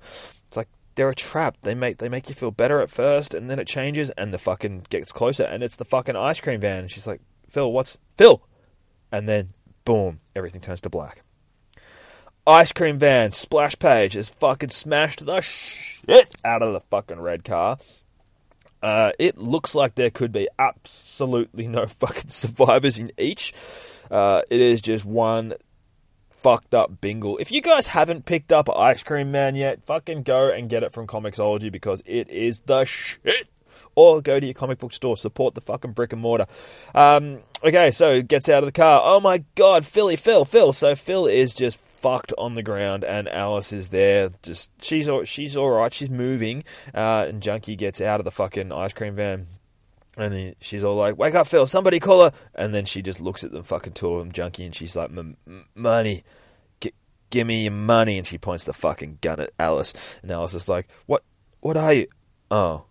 They're 0.94 1.08
a 1.08 1.14
trap. 1.14 1.56
They 1.62 1.74
make 1.74 1.98
they 1.98 2.08
make 2.08 2.28
you 2.28 2.34
feel 2.34 2.50
better 2.50 2.80
at 2.80 2.90
first, 2.90 3.34
and 3.34 3.48
then 3.48 3.58
it 3.58 3.66
changes, 3.66 4.10
and 4.10 4.32
the 4.32 4.38
fucking 4.38 4.86
gets 4.90 5.12
closer, 5.12 5.44
and 5.44 5.62
it's 5.62 5.76
the 5.76 5.84
fucking 5.84 6.16
ice 6.16 6.40
cream 6.40 6.60
van. 6.60 6.80
And 6.80 6.90
she's 6.90 7.06
like, 7.06 7.20
"Phil, 7.48 7.72
what's 7.72 7.98
Phil?" 8.16 8.42
And 9.10 9.28
then 9.28 9.50
boom, 9.84 10.20
everything 10.34 10.60
turns 10.60 10.80
to 10.82 10.90
black. 10.90 11.22
Ice 12.46 12.72
cream 12.72 12.98
van 12.98 13.30
splash 13.32 13.78
page 13.78 14.14
has 14.14 14.28
fucking 14.28 14.70
smashed 14.70 15.24
the 15.24 15.40
shit 15.40 16.36
out 16.44 16.62
of 16.62 16.72
the 16.72 16.80
fucking 16.80 17.20
red 17.20 17.44
car. 17.44 17.78
Uh, 18.82 19.12
it 19.18 19.38
looks 19.38 19.76
like 19.76 19.94
there 19.94 20.10
could 20.10 20.32
be 20.32 20.48
absolutely 20.58 21.68
no 21.68 21.86
fucking 22.00 22.30
survivors 22.30 22.98
in 22.98 23.12
each. 23.16 23.54
Uh, 24.10 24.42
it 24.50 24.60
is 24.60 24.82
just 24.82 25.04
one 25.04 25.54
fucked 26.42 26.74
up 26.74 27.00
bingle. 27.00 27.38
If 27.38 27.52
you 27.52 27.60
guys 27.60 27.88
haven't 27.88 28.24
picked 28.24 28.52
up 28.52 28.68
Ice 28.74 29.02
Cream 29.02 29.30
Man 29.30 29.54
yet, 29.54 29.84
fucking 29.84 30.22
go 30.22 30.50
and 30.50 30.68
get 30.68 30.82
it 30.82 30.92
from 30.92 31.06
Comixology 31.06 31.70
because 31.70 32.02
it 32.04 32.30
is 32.30 32.60
the 32.60 32.84
shit. 32.84 33.48
Or 33.94 34.20
go 34.20 34.38
to 34.38 34.46
your 34.46 34.54
comic 34.54 34.78
book 34.78 34.92
store, 34.92 35.16
support 35.16 35.54
the 35.54 35.60
fucking 35.60 35.92
brick 35.92 36.12
and 36.12 36.20
mortar. 36.20 36.46
Um, 36.94 37.40
okay, 37.64 37.90
so 37.90 38.20
gets 38.22 38.48
out 38.48 38.62
of 38.62 38.66
the 38.66 38.72
car. 38.72 39.00
Oh 39.04 39.20
my 39.20 39.44
god, 39.54 39.86
Philly, 39.86 40.16
Phil, 40.16 40.44
Phil. 40.44 40.72
So 40.72 40.94
Phil 40.94 41.26
is 41.26 41.54
just 41.54 41.78
fucked 41.78 42.32
on 42.36 42.54
the 42.54 42.62
ground, 42.62 43.04
and 43.04 43.28
Alice 43.28 43.72
is 43.72 43.88
there. 43.88 44.30
Just 44.42 44.70
she's 44.82 45.08
she's 45.24 45.56
all 45.56 45.70
right. 45.70 45.92
She's 45.92 46.10
moving, 46.10 46.64
uh, 46.94 47.26
and 47.28 47.42
Junkie 47.42 47.76
gets 47.76 48.00
out 48.00 48.20
of 48.20 48.24
the 48.24 48.30
fucking 48.30 48.72
ice 48.72 48.92
cream 48.92 49.14
van. 49.14 49.46
And 50.16 50.34
he, 50.34 50.54
she's 50.60 50.84
all 50.84 50.96
like, 50.96 51.16
"Wake 51.16 51.34
up, 51.34 51.46
Phil! 51.46 51.66
Somebody 51.66 51.98
call 51.98 52.24
her!" 52.24 52.32
And 52.54 52.74
then 52.74 52.84
she 52.84 53.00
just 53.00 53.20
looks 53.20 53.44
at 53.44 53.52
them, 53.52 53.62
fucking 53.62 53.94
two 53.94 54.12
of 54.12 54.18
them, 54.18 54.32
junkie, 54.32 54.64
and 54.66 54.74
she's 54.74 54.94
like, 54.94 55.10
"Money, 55.74 56.22
G- 56.80 56.92
give 57.30 57.46
me 57.46 57.62
your 57.62 57.72
money!" 57.72 58.18
And 58.18 58.26
she 58.26 58.36
points 58.36 58.64
the 58.64 58.74
fucking 58.74 59.18
gun 59.22 59.40
at 59.40 59.52
Alice, 59.58 60.18
and 60.22 60.30
Alice 60.30 60.54
is 60.54 60.68
like, 60.68 60.88
"What? 61.06 61.24
what 61.62 61.76
are 61.76 61.94
you? 61.94 62.06
Oh. 62.50 62.84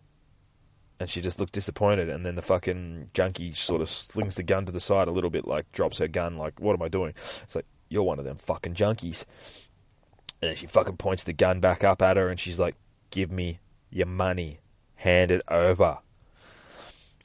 And 1.00 1.10
she 1.10 1.22
just 1.22 1.40
looked 1.40 1.54
disappointed, 1.54 2.10
and 2.10 2.26
then 2.26 2.36
the 2.36 2.42
fucking 2.42 3.10
junkie 3.14 3.54
sort 3.54 3.82
of 3.82 3.90
slings 3.90 4.36
the 4.36 4.44
gun 4.44 4.66
to 4.66 4.72
the 4.72 4.80
side 4.80 5.08
a 5.08 5.12
little 5.12 5.30
bit, 5.30 5.46
like 5.46 5.72
drops 5.72 5.98
her 5.98 6.08
gun, 6.08 6.38
like, 6.38 6.60
what 6.60 6.74
am 6.74 6.82
I 6.82 6.88
doing? 6.88 7.14
It's 7.44 7.56
like, 7.56 7.66
you're 7.90 8.04
one 8.04 8.20
of 8.20 8.26
them 8.26 8.38
fucking 8.38 8.76
junkies. 8.76 9.26
And 10.42 10.50
then 10.50 10.56
she 10.56 10.68
fucking 10.68 10.98
points 10.98 11.24
the 11.24 11.34
gun 11.34 11.60
back 11.60 11.84
up 11.84 12.02
at 12.02 12.18
her, 12.18 12.30
and 12.30 12.40
she's 12.40 12.60
like, 12.60 12.76
give 13.10 13.32
me 13.32 13.60
your 13.90 14.08
money. 14.08 14.60
Hand 14.96 15.32
it 15.32 15.42
over. 15.50 16.00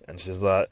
And 0.09 0.21
she's 0.21 0.42
like, 0.42 0.71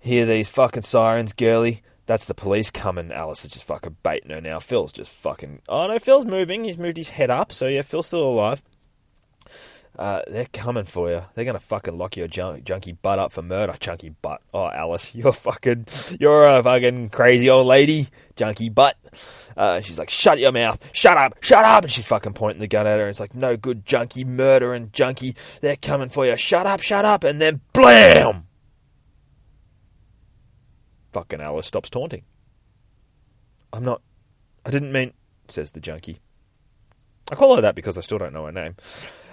hear 0.00 0.26
these 0.26 0.48
fucking 0.48 0.82
sirens, 0.82 1.32
girly? 1.32 1.82
That's 2.06 2.26
the 2.26 2.34
police 2.34 2.70
coming. 2.70 3.12
Alice 3.12 3.44
is 3.44 3.52
just 3.52 3.66
fucking 3.66 3.96
baiting 4.02 4.30
her 4.30 4.40
now. 4.40 4.58
Phil's 4.58 4.92
just 4.92 5.10
fucking. 5.10 5.60
Oh 5.68 5.86
no, 5.86 5.98
Phil's 5.98 6.24
moving. 6.24 6.64
He's 6.64 6.76
moved 6.78 6.96
his 6.96 7.10
head 7.10 7.30
up, 7.30 7.52
so 7.52 7.68
yeah, 7.68 7.82
Phil's 7.82 8.08
still 8.08 8.28
alive. 8.28 8.62
Uh, 9.98 10.22
they're 10.26 10.46
coming 10.46 10.84
for 10.84 11.10
you. 11.10 11.22
They're 11.34 11.44
gonna 11.44 11.60
fucking 11.60 11.96
lock 11.96 12.16
your 12.16 12.26
junk, 12.26 12.64
junky 12.64 12.96
butt 13.00 13.18
up 13.18 13.30
for 13.30 13.42
murder, 13.42 13.74
chunky 13.78 14.08
butt. 14.08 14.40
Oh, 14.52 14.68
Alice, 14.68 15.14
you're 15.14 15.32
fucking, 15.32 15.86
you're 16.18 16.46
a 16.46 16.62
fucking 16.62 17.10
crazy 17.10 17.50
old 17.50 17.66
lady, 17.66 18.08
junky 18.36 18.74
butt. 18.74 18.96
Uh, 19.56 19.80
she's 19.80 19.98
like, 19.98 20.08
shut 20.08 20.38
your 20.38 20.50
mouth, 20.50 20.90
shut 20.92 21.18
up, 21.18 21.36
shut 21.42 21.64
up, 21.64 21.84
and 21.84 21.92
she's 21.92 22.06
fucking 22.06 22.32
pointing 22.32 22.60
the 22.60 22.68
gun 22.68 22.86
at 22.86 22.96
her. 22.96 23.02
And 23.02 23.10
it's 23.10 23.20
like, 23.20 23.34
no 23.34 23.56
good, 23.56 23.84
junky, 23.84 24.26
murder 24.26 24.72
and 24.72 24.90
junky. 24.92 25.36
They're 25.60 25.76
coming 25.76 26.08
for 26.08 26.24
you. 26.26 26.36
Shut 26.38 26.66
up, 26.66 26.80
shut 26.80 27.04
up, 27.04 27.22
and 27.22 27.40
then 27.40 27.60
blam. 27.74 28.46
Fucking 31.12 31.40
Alice 31.40 31.66
stops 31.66 31.90
taunting. 31.90 32.24
I'm 33.72 33.84
not. 33.84 34.02
I 34.64 34.70
didn't 34.70 34.92
mean, 34.92 35.12
says 35.48 35.72
the 35.72 35.80
junkie. 35.80 36.20
I 37.30 37.34
call 37.34 37.54
her 37.56 37.62
that 37.62 37.74
because 37.74 37.96
I 37.96 38.00
still 38.00 38.18
don't 38.18 38.32
know 38.32 38.46
her 38.46 38.52
name. 38.52 38.76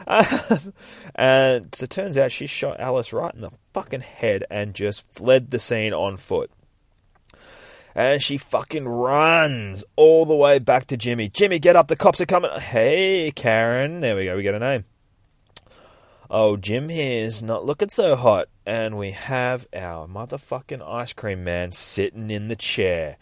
And 1.15 1.75
so 1.75 1.83
it 1.83 1.89
turns 1.89 2.17
out 2.17 2.31
she 2.31 2.47
shot 2.47 2.79
Alice 2.79 3.11
right 3.11 3.33
in 3.33 3.41
the 3.41 3.51
fucking 3.73 4.01
head 4.01 4.45
and 4.49 4.73
just 4.73 5.01
fled 5.11 5.51
the 5.51 5.59
scene 5.59 5.93
on 5.93 6.17
foot. 6.17 6.49
And 7.93 8.21
she 8.21 8.37
fucking 8.37 8.87
runs 8.87 9.83
all 9.97 10.25
the 10.25 10.35
way 10.35 10.59
back 10.59 10.85
to 10.87 10.97
Jimmy. 10.97 11.27
Jimmy, 11.27 11.59
get 11.59 11.75
up, 11.75 11.89
the 11.89 11.95
cops 11.95 12.21
are 12.21 12.25
coming. 12.25 12.51
Hey, 12.59 13.31
Karen. 13.35 13.99
There 13.99 14.15
we 14.15 14.25
go, 14.25 14.37
we 14.37 14.43
get 14.43 14.55
a 14.55 14.59
name. 14.59 14.85
Oh, 16.31 16.57
Jim 16.57 16.89
here's 16.89 17.41
not 17.41 17.65
looking 17.65 17.89
so 17.89 18.15
hot. 18.15 18.49
And 18.63 18.99
we 18.99 19.11
have 19.11 19.65
our 19.73 20.07
motherfucking 20.07 20.87
ice 20.87 21.11
cream 21.11 21.43
man 21.43 21.71
sitting 21.71 22.29
in 22.29 22.49
the 22.49 22.55
chair. 22.55 23.17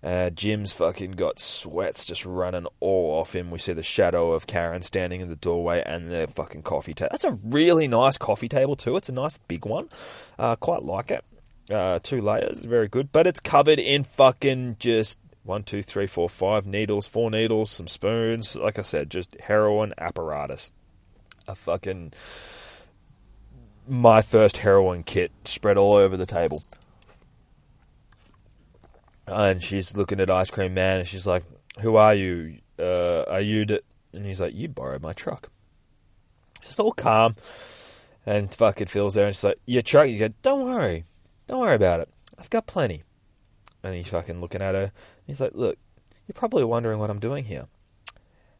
Uh, 0.00 0.30
Jim's 0.30 0.72
fucking 0.72 1.12
got 1.12 1.40
sweats 1.40 2.04
just 2.04 2.24
running 2.24 2.66
all 2.78 3.18
off 3.18 3.34
him. 3.34 3.50
We 3.50 3.58
see 3.58 3.72
the 3.72 3.82
shadow 3.82 4.30
of 4.32 4.46
Karen 4.46 4.82
standing 4.82 5.20
in 5.20 5.28
the 5.28 5.34
doorway 5.34 5.82
and 5.84 6.08
the 6.08 6.28
fucking 6.36 6.62
coffee 6.62 6.94
table. 6.94 7.08
That's 7.10 7.24
a 7.24 7.32
really 7.44 7.88
nice 7.88 8.16
coffee 8.16 8.48
table, 8.48 8.76
too. 8.76 8.96
It's 8.96 9.08
a 9.08 9.12
nice 9.12 9.38
big 9.48 9.66
one. 9.66 9.88
Uh, 10.38 10.54
quite 10.54 10.84
like 10.84 11.10
it. 11.10 11.24
Uh, 11.68 11.98
two 12.00 12.20
layers, 12.20 12.64
very 12.64 12.86
good. 12.86 13.10
But 13.10 13.26
it's 13.26 13.40
covered 13.40 13.80
in 13.80 14.04
fucking 14.04 14.76
just 14.78 15.18
one, 15.42 15.64
two, 15.64 15.82
three, 15.82 16.06
four, 16.06 16.28
five 16.28 16.64
needles, 16.64 17.08
four 17.08 17.28
needles, 17.28 17.72
some 17.72 17.88
spoons. 17.88 18.54
Like 18.54 18.78
I 18.78 18.82
said, 18.82 19.10
just 19.10 19.36
heroin 19.40 19.94
apparatus 19.98 20.70
a 21.48 21.54
fucking 21.54 22.12
my 23.88 24.22
first 24.22 24.58
heroin 24.58 25.02
kit 25.02 25.32
spread 25.44 25.76
all 25.76 25.94
over 25.94 26.16
the 26.16 26.26
table. 26.26 26.62
And 29.26 29.62
she's 29.62 29.96
looking 29.96 30.20
at 30.20 30.30
Ice 30.30 30.50
Cream 30.50 30.74
Man 30.74 31.00
and 31.00 31.08
she's 31.08 31.26
like, 31.26 31.44
Who 31.80 31.96
are 31.96 32.14
you? 32.14 32.58
Uh, 32.78 33.24
are 33.28 33.40
you. 33.40 33.64
D-? 33.64 33.80
And 34.12 34.26
he's 34.26 34.40
like, 34.40 34.54
You 34.54 34.68
borrowed 34.68 35.02
my 35.02 35.12
truck. 35.12 35.50
She's 36.62 36.78
all 36.78 36.92
calm. 36.92 37.36
And 38.24 38.52
fucking 38.54 38.86
Phil's 38.86 39.14
there 39.14 39.26
and 39.26 39.34
she's 39.34 39.44
like, 39.44 39.58
Your 39.66 39.82
truck? 39.82 40.08
You 40.08 40.18
go, 40.18 40.28
Don't 40.42 40.64
worry. 40.64 41.04
Don't 41.48 41.60
worry 41.60 41.74
about 41.74 42.00
it. 42.00 42.08
I've 42.38 42.50
got 42.50 42.66
plenty. 42.66 43.02
And 43.82 43.94
he's 43.94 44.08
fucking 44.08 44.40
looking 44.40 44.62
at 44.62 44.74
her. 44.74 44.92
He's 45.26 45.40
like, 45.40 45.52
Look, 45.54 45.78
you're 46.26 46.34
probably 46.34 46.64
wondering 46.64 46.98
what 46.98 47.10
I'm 47.10 47.20
doing 47.20 47.44
here 47.44 47.66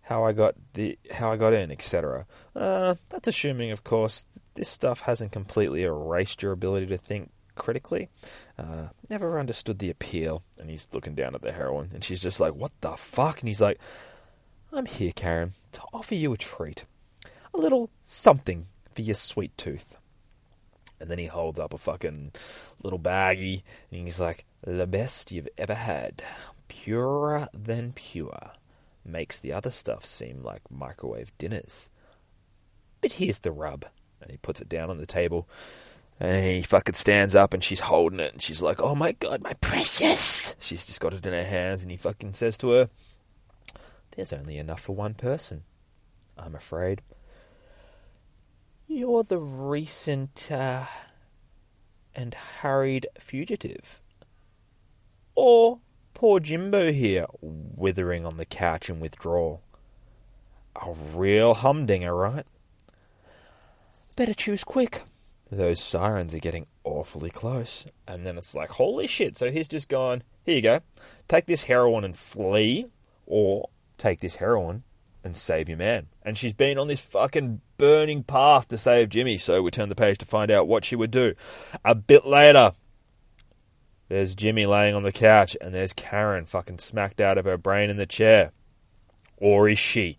how 0.03 0.25
I 0.25 0.33
got 0.33 0.55
the 0.75 0.99
how 1.11 1.33
I 1.33 1.37
got 1.37 1.53
in, 1.53 1.71
etc. 1.71 2.27
Uh, 2.55 2.97
that's 3.11 3.29
assuming, 3.29 3.71
of 3.71 3.85
course, 3.85 4.27
this 4.55 4.69
stuff 4.69 5.01
hasn't 5.01 5.33
completely 5.33 5.85
erased 5.85 6.43
your 6.43 6.53
ability 6.53 6.87
to 6.87 6.99
think 6.99 7.31
critically. 7.55 8.09
Uh, 8.59 8.89
never 9.09 9.39
understood 9.39 9.79
the 9.79 9.91
appeal. 9.91 10.43
And 10.59 10.71
he's 10.71 10.89
looking 10.93 11.15
down 11.15 11.35
at 11.35 11.43
the 11.43 11.53
heroin, 11.53 11.91
and 11.95 12.03
she's 12.03 12.21
just 12.21 12.41
like, 12.41 12.55
"What 12.55 12.73
the 12.81 12.97
fuck?" 12.97 13.41
And 13.41 13.49
he's 13.49 13.61
like, 13.61 13.81
"I'm 14.73 14.87
here, 14.87 15.13
Karen, 15.15 15.55
to 15.73 15.83
offer 15.93 16.15
you 16.15 16.33
a 16.33 16.37
treat, 16.37 16.85
a 17.55 17.59
little 17.59 17.91
something 18.05 18.67
for 18.95 19.03
your 19.03 19.15
sweet 19.15 19.57
tooth." 19.57 19.97
And 21.01 21.11
then 21.11 21.19
he 21.19 21.27
holds 21.27 21.59
up 21.59 21.75
a 21.75 21.79
fucking 21.79 22.33
little 22.83 22.99
baggie, 22.99 23.63
and 23.91 24.05
he's 24.05 24.21
like, 24.21 24.45
"The 24.63 24.87
best 24.87 25.31
you've 25.31 25.49
ever 25.57 25.75
had, 25.75 26.23
purer 26.69 27.49
than 27.53 27.93
pure." 27.93 28.53
Makes 29.05 29.39
the 29.39 29.53
other 29.53 29.71
stuff 29.71 30.05
seem 30.05 30.43
like 30.43 30.63
microwave 30.71 31.37
dinners. 31.39 31.91
But 33.01 33.13
here's 33.13 33.41
the 33.41 33.53
rub. 33.53 33.85
And 34.21 34.31
he 34.31 34.37
puts 34.39 34.61
it 34.61 34.69
down 34.69 34.91
on 34.91 34.99
the 34.99 35.07
table. 35.07 35.49
And 36.21 36.45
he 36.45 36.63
fucking 36.63 36.95
stands 36.95 37.35
up 37.35 37.53
and 37.53 37.65
she's 37.65 37.81
holding 37.81 38.21
it. 38.21 38.33
And 38.33 38.43
she's 38.43 38.63
like, 38.63 38.81
oh 38.81 38.95
my 38.95 39.13
god, 39.13 39.43
my 39.43 39.55
precious. 39.55 40.55
She's 40.61 40.87
just 40.87 41.01
got 41.01 41.15
it 41.15 41.27
in 41.27 41.33
her 41.33 41.45
hands. 41.45 41.83
And 41.83 41.91
he 41.91 41.97
fucking 41.97 42.35
says 42.35 42.57
to 42.59 42.71
her, 42.71 42.91
there's 44.13 44.33
only 44.33 44.59
enough 44.59 44.81
for 44.81 44.95
one 44.95 45.15
person. 45.15 45.65
I'm 46.39 46.55
afraid. 46.55 47.03
You're 48.87 49.25
the 49.25 49.39
recent 49.39 50.49
uh, 50.51 50.85
and 52.15 52.35
hurried 52.35 53.07
fugitive. 53.19 54.01
Or 55.35 55.81
Poor 56.23 56.39
Jimbo 56.39 56.93
here, 56.93 57.27
withering 57.41 58.25
on 58.25 58.37
the 58.37 58.45
couch 58.45 58.89
in 58.89 59.01
withdrawal. 59.01 59.61
A 60.77 60.93
real 60.93 61.53
humdinger, 61.53 62.15
right? 62.15 62.47
Better 64.17 64.33
choose 64.33 64.63
quick. 64.63 65.03
Those 65.51 65.81
sirens 65.81 66.33
are 66.33 66.39
getting 66.39 66.69
awfully 66.85 67.31
close. 67.31 67.87
And 68.07 68.25
then 68.25 68.39
it's 68.39 68.55
like, 68.55 68.71
holy 68.71 69.09
shit. 69.09 69.37
So 69.37 69.51
he's 69.51 69.67
just 69.67 69.89
gone, 69.89 70.23
here 70.45 70.55
you 70.55 70.63
go. 70.63 70.79
Take 71.27 71.47
this 71.47 71.65
heroin 71.65 72.05
and 72.05 72.17
flee, 72.17 72.87
or 73.27 73.71
take 73.99 74.21
this 74.21 74.37
heroin 74.37 74.85
and 75.25 75.37
save 75.37 75.69
your 75.69 75.79
man. 75.79 76.07
And 76.23 76.39
she's 76.39 76.53
been 76.53 76.79
on 76.79 76.87
this 76.87 77.01
fucking 77.01 77.63
burning 77.79 78.23
path 78.23 78.69
to 78.69 78.79
save 78.79 79.09
Jimmy. 79.09 79.39
So 79.39 79.61
we 79.61 79.73
turn 79.73 79.89
the 79.89 79.97
page 79.97 80.19
to 80.19 80.25
find 80.25 80.53
out 80.53 80.69
what 80.69 80.85
she 80.85 80.95
would 80.95 81.11
do. 81.11 81.35
A 81.85 81.97
bit 81.97 82.25
later, 82.25 82.75
there's 84.13 84.35
Jimmy 84.35 84.67
laying 84.67 84.95
on 84.95 85.05
the 85.05 85.11
couch, 85.11 85.57
and 85.59 85.73
there's 85.73 85.95
Karen 85.95 86.45
fucking 86.45 86.81
smacked 86.81 87.19
out 87.19 87.39
of 87.39 87.47
her 87.47 87.57
brain 87.57 87.89
in 87.89 87.97
the 87.97 88.05
chair. 88.05 88.53
Or 89.39 89.71
is 89.71 89.79
she? 89.79 90.19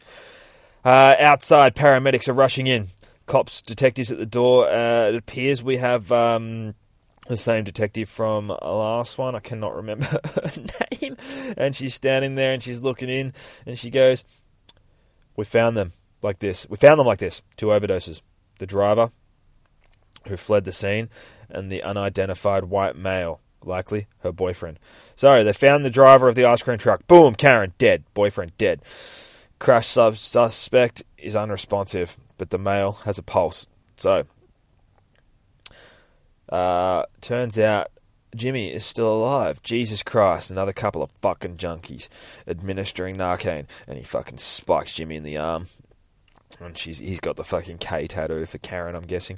Uh, 0.84 1.16
outside, 1.20 1.76
paramedics 1.76 2.28
are 2.28 2.34
rushing 2.34 2.66
in. 2.66 2.88
Cops, 3.28 3.62
detectives 3.62 4.12
at 4.12 4.18
the 4.18 4.26
door. 4.26 4.68
Uh, 4.68 5.10
it 5.10 5.16
appears 5.16 5.62
we 5.62 5.78
have 5.78 6.12
um, 6.12 6.74
the 7.28 7.38
same 7.38 7.66
detective 7.66 8.10
from 8.10 8.48
last 8.48 9.20
one. 9.20 9.36
I 9.36 9.40
cannot 9.40 9.76
remember 9.76 10.06
her 10.44 10.52
name. 11.00 11.16
And 11.56 11.76
she's 11.76 11.94
standing 11.94 12.34
there 12.34 12.52
and 12.52 12.64
she's 12.64 12.82
looking 12.82 13.10
in 13.10 13.32
and 13.68 13.78
she 13.78 13.92
goes, 13.92 14.24
We 15.36 15.46
found 15.46 15.78
them 15.78 15.92
like 16.24 16.40
this. 16.40 16.68
We 16.68 16.78
found 16.78 17.00
them 17.00 17.06
like 17.06 17.20
this. 17.20 17.44
Two 17.58 17.68
overdoses. 17.68 18.22
The 18.58 18.66
driver 18.66 19.12
who 20.28 20.36
fled 20.36 20.64
the 20.64 20.72
scene 20.72 21.10
and 21.48 21.72
the 21.72 21.84
unidentified 21.84 22.66
white 22.66 22.96
male 22.96 23.40
likely 23.66 24.08
her 24.20 24.32
boyfriend. 24.32 24.80
So 25.16 25.44
they 25.44 25.54
found 25.54 25.84
the 25.84 25.90
driver 25.90 26.28
of 26.28 26.36
the 26.36 26.46
ice 26.46 26.64
cream 26.64 26.78
truck. 26.78 27.08
Boom, 27.08 27.36
Karen 27.36 27.74
dead. 27.78 28.04
Boyfriend 28.14 28.58
dead. 28.58 28.82
Crash 29.60 29.88
sub- 29.88 30.18
suspect 30.18 31.04
is 31.18 31.36
unresponsive, 31.36 32.18
but 32.38 32.50
the 32.50 32.58
male 32.58 32.94
has 33.04 33.18
a 33.18 33.24
pulse. 33.24 33.66
So 33.96 34.26
uh, 36.50 37.04
turns 37.22 37.58
out 37.58 37.88
Jimmy 38.36 38.72
is 38.72 38.86
still 38.86 39.14
alive. 39.14 39.62
Jesus 39.64 40.04
Christ, 40.04 40.50
another 40.50 40.74
couple 40.74 41.02
of 41.02 41.12
fucking 41.22 41.58
junkies 41.58 42.10
administering 42.48 43.16
Narcan, 43.16 43.68
and 43.88 43.98
he 43.98 44.04
fucking 44.04 44.38
spikes 44.38 44.94
Jimmy 44.94 45.16
in 45.16 45.24
the 45.24 45.38
arm. 45.38 45.68
And 46.60 46.78
she's 46.78 47.00
he's 47.00 47.20
got 47.20 47.36
the 47.36 47.44
fucking 47.44 47.80
K 47.80 48.08
tattoo 48.08 48.46
for 48.46 48.58
Karen, 48.60 48.96
I'm 48.96 49.04
guessing. 49.04 49.38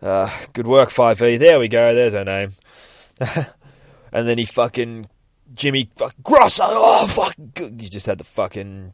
Uh, 0.00 0.30
good 0.52 0.66
work, 0.66 0.90
5V. 0.90 1.38
There 1.38 1.58
we 1.58 1.68
go. 1.68 1.94
There's 1.94 2.12
her 2.12 2.24
name. 2.24 2.52
and 4.12 4.28
then 4.28 4.38
he 4.38 4.44
fucking 4.44 5.08
Jimmy 5.54 5.88
fuck 5.96 6.14
Grosso. 6.22 6.64
Oh 6.66 7.06
fuck! 7.06 7.34
He 7.56 7.88
just 7.88 8.06
had 8.06 8.18
the 8.18 8.24
fucking 8.24 8.92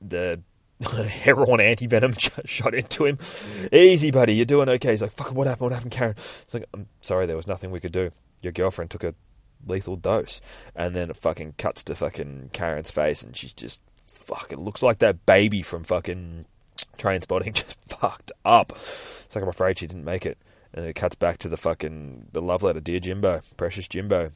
the 0.00 0.40
heroin 1.08 1.60
anti 1.60 1.86
venom 1.86 2.14
shot 2.44 2.74
into 2.74 3.04
him. 3.04 3.18
Easy, 3.72 4.10
buddy. 4.10 4.34
You're 4.34 4.44
doing 4.44 4.68
okay. 4.68 4.90
He's 4.90 5.02
like, 5.02 5.12
fuck. 5.12 5.32
What 5.32 5.46
happened? 5.46 5.70
What 5.70 5.72
happened, 5.72 5.92
Karen? 5.92 6.14
It's 6.16 6.54
like, 6.54 6.64
I'm 6.74 6.88
sorry. 7.00 7.26
There 7.26 7.36
was 7.36 7.46
nothing 7.46 7.70
we 7.70 7.80
could 7.80 7.92
do. 7.92 8.10
Your 8.42 8.52
girlfriend 8.52 8.90
took 8.90 9.04
a 9.04 9.14
lethal 9.66 9.96
dose, 9.96 10.40
and 10.74 10.94
then 10.94 11.10
it 11.10 11.16
fucking 11.16 11.54
cuts 11.58 11.82
to 11.84 11.94
fucking 11.94 12.50
Karen's 12.52 12.90
face, 12.90 13.22
and 13.22 13.36
she's 13.36 13.52
just 13.52 13.80
fucking 13.94 14.60
looks 14.60 14.82
like 14.82 14.98
that 14.98 15.26
baby 15.26 15.62
from 15.62 15.84
fucking 15.84 16.46
Trainspotting, 16.98 17.52
just 17.54 17.78
fucked 17.88 18.32
up. 18.44 18.72
It's 18.72 19.34
like 19.34 19.42
I'm 19.42 19.48
afraid 19.48 19.78
she 19.78 19.86
didn't 19.86 20.04
make 20.04 20.26
it. 20.26 20.38
And 20.72 20.84
it 20.84 20.94
cuts 20.94 21.14
back 21.14 21.38
to 21.38 21.48
the 21.48 21.56
fucking 21.56 22.28
the 22.32 22.42
love 22.42 22.62
letter, 22.62 22.80
dear 22.80 22.98
Jimbo, 22.98 23.42
precious 23.56 23.86
Jimbo. 23.86 24.32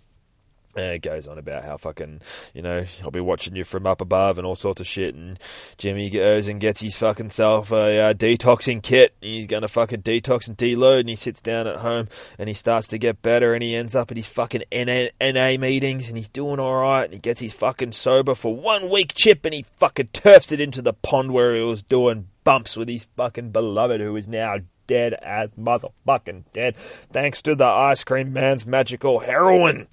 And 0.77 0.93
it 0.93 1.03
goes 1.03 1.27
on 1.27 1.39
about 1.39 1.65
how 1.65 1.77
fucking, 1.77 2.21
you 2.55 2.63
know, 2.63 2.85
I'll 3.03 3.11
be 3.11 3.21
watching 3.21 3.57
you 3.57 3.65
from 3.65 3.87
up 3.87 4.01
above 4.01 4.39
and 4.39 4.47
all 4.47 4.55
sorts 4.55 4.81
of 4.81 4.87
shit. 4.87 5.15
And 5.15 5.39
Jimmy 5.77 6.09
goes 6.09 6.47
and 6.47 6.61
gets 6.61 6.83
his 6.83 6.97
fucking 6.97 7.31
self 7.31 7.73
a 7.73 7.99
uh, 7.99 8.15
detoxing 8.15 8.83
kit. 8.83 9.15
He's 9.21 9.49
going 9.49 9.63
to 9.63 9.69
fucking 9.69 10.03
detox 10.03 10.47
and 10.47 10.57
deload. 10.57 11.01
And 11.01 11.09
he 11.09 11.17
sits 11.17 11.41
down 11.41 11.67
at 11.67 11.77
home 11.77 12.09
and 12.39 12.49
he 12.49 12.55
starts 12.55 12.87
to 12.89 12.99
get 12.99 13.23
better. 13.23 13.55
And 13.55 13.63
he 13.63 13.75
ends 13.75 13.97
up 13.97 14.13
at 14.13 14.17
his 14.17 14.29
fucking 14.29 14.63
NA, 14.71 15.09
NA 15.21 15.57
meetings 15.59 16.09
and 16.09 16.17
he's 16.17 16.29
doing 16.29 16.61
all 16.61 16.77
right. 16.77 17.05
And 17.05 17.15
he 17.15 17.19
gets 17.19 17.41
his 17.41 17.55
fucking 17.55 17.93
sober 17.93 18.37
for 18.37 18.55
one 18.55 18.89
week 18.89 19.15
chip 19.17 19.45
and 19.45 19.55
he 19.55 19.65
fucking 19.79 20.09
turfs 20.13 20.53
it 20.53 20.61
into 20.61 20.83
the 20.83 20.93
pond 20.93 21.33
where 21.33 21.57
he 21.57 21.63
was 21.63 21.83
doing 21.83 22.29
bumps 22.49 22.79
with 22.79 22.89
his 22.89 23.05
fucking 23.15 23.51
beloved 23.51 24.01
who 24.01 24.17
is 24.17 24.27
now 24.27 24.57
dead 24.87 25.13
as 25.13 25.51
motherfucking 25.51 26.45
dead 26.55 26.75
thanks 26.75 27.43
to 27.43 27.55
the 27.55 27.67
ice 27.67 28.05
cream 28.05 28.33
man's 28.33 28.65
magical 28.65 29.19
heroin. 29.19 29.87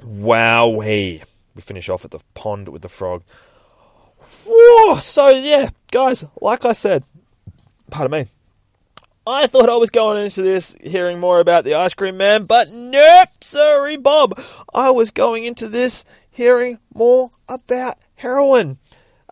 Wowee. 0.00 1.24
We 1.56 1.60
finish 1.60 1.88
off 1.88 2.04
at 2.04 2.12
the 2.12 2.20
pond 2.34 2.68
with 2.68 2.82
the 2.82 2.88
frog. 2.88 3.24
Whoa! 4.46 4.94
So, 5.00 5.26
yeah, 5.30 5.70
guys, 5.90 6.24
like 6.40 6.64
I 6.64 6.72
said, 6.72 7.02
pardon 7.90 8.20
me, 8.20 8.26
I 9.26 9.48
thought 9.48 9.68
I 9.68 9.76
was 9.76 9.90
going 9.90 10.24
into 10.24 10.42
this 10.42 10.76
hearing 10.80 11.18
more 11.18 11.40
about 11.40 11.64
the 11.64 11.74
ice 11.74 11.94
cream 11.94 12.16
man, 12.16 12.44
but 12.44 12.70
nope, 12.70 13.42
sorry, 13.42 13.96
Bob. 13.96 14.40
I 14.72 14.92
was 14.92 15.10
going 15.10 15.42
into 15.42 15.66
this 15.66 16.04
hearing 16.30 16.78
more 16.94 17.30
about 17.48 17.98
heroin. 18.14 18.78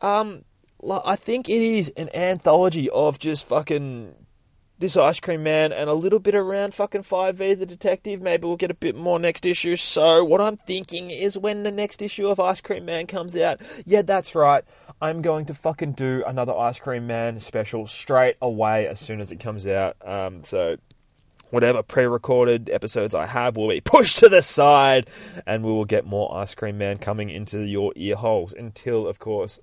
Um, 0.02 0.42
I 0.82 1.16
think 1.16 1.48
it 1.48 1.60
is 1.60 1.92
an 1.96 2.08
anthology 2.14 2.90
of 2.90 3.18
just 3.18 3.46
fucking 3.46 4.14
this 4.78 4.96
ice 4.96 5.20
cream 5.20 5.42
man 5.42 5.72
and 5.72 5.88
a 5.88 5.94
little 5.94 6.18
bit 6.18 6.34
around 6.34 6.74
fucking 6.74 7.02
5V 7.02 7.58
the 7.58 7.66
detective. 7.66 8.20
Maybe 8.20 8.46
we'll 8.46 8.56
get 8.56 8.70
a 8.70 8.74
bit 8.74 8.94
more 8.94 9.18
next 9.18 9.46
issue. 9.46 9.76
So, 9.76 10.22
what 10.22 10.40
I'm 10.40 10.56
thinking 10.56 11.10
is 11.10 11.38
when 11.38 11.62
the 11.62 11.72
next 11.72 12.02
issue 12.02 12.28
of 12.28 12.38
Ice 12.38 12.60
Cream 12.60 12.84
Man 12.84 13.06
comes 13.06 13.34
out, 13.36 13.60
yeah, 13.86 14.02
that's 14.02 14.34
right. 14.34 14.64
I'm 15.00 15.22
going 15.22 15.46
to 15.46 15.54
fucking 15.54 15.92
do 15.92 16.22
another 16.26 16.54
Ice 16.54 16.78
Cream 16.78 17.06
Man 17.06 17.40
special 17.40 17.86
straight 17.86 18.36
away 18.42 18.86
as 18.86 19.00
soon 19.00 19.20
as 19.20 19.32
it 19.32 19.40
comes 19.40 19.66
out. 19.66 19.96
Um, 20.06 20.44
so, 20.44 20.76
whatever 21.50 21.82
pre-recorded 21.82 22.68
episodes 22.68 23.14
I 23.14 23.26
have 23.26 23.56
will 23.56 23.68
be 23.68 23.80
pushed 23.84 24.18
to 24.18 24.28
the 24.28 24.42
side, 24.42 25.08
and 25.46 25.64
we 25.64 25.72
will 25.72 25.86
get 25.86 26.04
more 26.04 26.34
Ice 26.36 26.54
Cream 26.54 26.76
Man 26.76 26.98
coming 26.98 27.30
into 27.30 27.62
your 27.62 27.92
ear 27.96 28.16
holes 28.16 28.52
until, 28.52 29.06
of 29.06 29.18
course, 29.18 29.58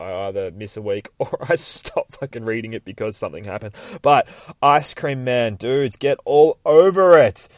I 0.00 0.28
either 0.28 0.50
miss 0.50 0.76
a 0.76 0.82
week 0.82 1.08
or 1.18 1.46
I 1.48 1.56
stop 1.56 2.12
fucking 2.12 2.44
reading 2.44 2.72
it 2.72 2.84
because 2.84 3.16
something 3.16 3.44
happened. 3.44 3.74
But 4.02 4.28
Ice 4.62 4.94
Cream 4.94 5.24
Man, 5.24 5.56
dudes, 5.56 5.96
get 5.96 6.18
all 6.24 6.58
over 6.64 7.18
it. 7.18 7.48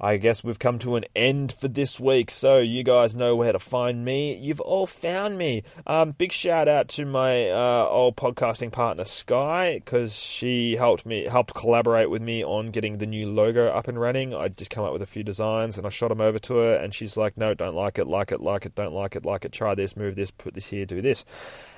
I 0.00 0.18
guess 0.18 0.44
we've 0.44 0.58
come 0.58 0.78
to 0.80 0.96
an 0.96 1.04
end 1.14 1.52
for 1.52 1.68
this 1.68 1.98
week, 1.98 2.30
so 2.30 2.58
you 2.58 2.82
guys 2.82 3.14
know 3.14 3.34
where 3.34 3.52
to 3.52 3.58
find 3.58 4.04
me. 4.04 4.36
You've 4.36 4.60
all 4.60 4.86
found 4.86 5.38
me. 5.38 5.62
Um, 5.86 6.12
big 6.12 6.32
shout 6.32 6.68
out 6.68 6.88
to 6.90 7.06
my 7.06 7.48
uh, 7.48 7.86
old 7.88 8.16
podcasting 8.16 8.72
partner 8.72 9.04
Sky 9.04 9.80
because 9.82 10.18
she 10.18 10.76
helped 10.76 11.06
me, 11.06 11.24
helped 11.24 11.54
collaborate 11.54 12.10
with 12.10 12.20
me 12.20 12.44
on 12.44 12.70
getting 12.70 12.98
the 12.98 13.06
new 13.06 13.30
logo 13.30 13.68
up 13.68 13.88
and 13.88 13.98
running. 13.98 14.36
I 14.36 14.48
just 14.48 14.70
come 14.70 14.84
up 14.84 14.92
with 14.92 15.02
a 15.02 15.06
few 15.06 15.22
designs 15.22 15.78
and 15.78 15.86
I 15.86 15.90
shot 15.90 16.08
them 16.08 16.20
over 16.20 16.38
to 16.40 16.56
her, 16.56 16.76
and 16.76 16.94
she's 16.94 17.16
like, 17.16 17.36
"No, 17.36 17.54
don't 17.54 17.74
like 17.74 17.98
it, 17.98 18.06
like 18.06 18.32
it, 18.32 18.40
like 18.40 18.66
it, 18.66 18.74
don't 18.74 18.94
like 18.94 19.16
it, 19.16 19.24
like 19.24 19.44
it. 19.44 19.52
Try 19.52 19.74
this, 19.74 19.96
move 19.96 20.14
this, 20.14 20.30
put 20.30 20.54
this 20.54 20.68
here, 20.68 20.84
do 20.84 21.00
this." 21.00 21.24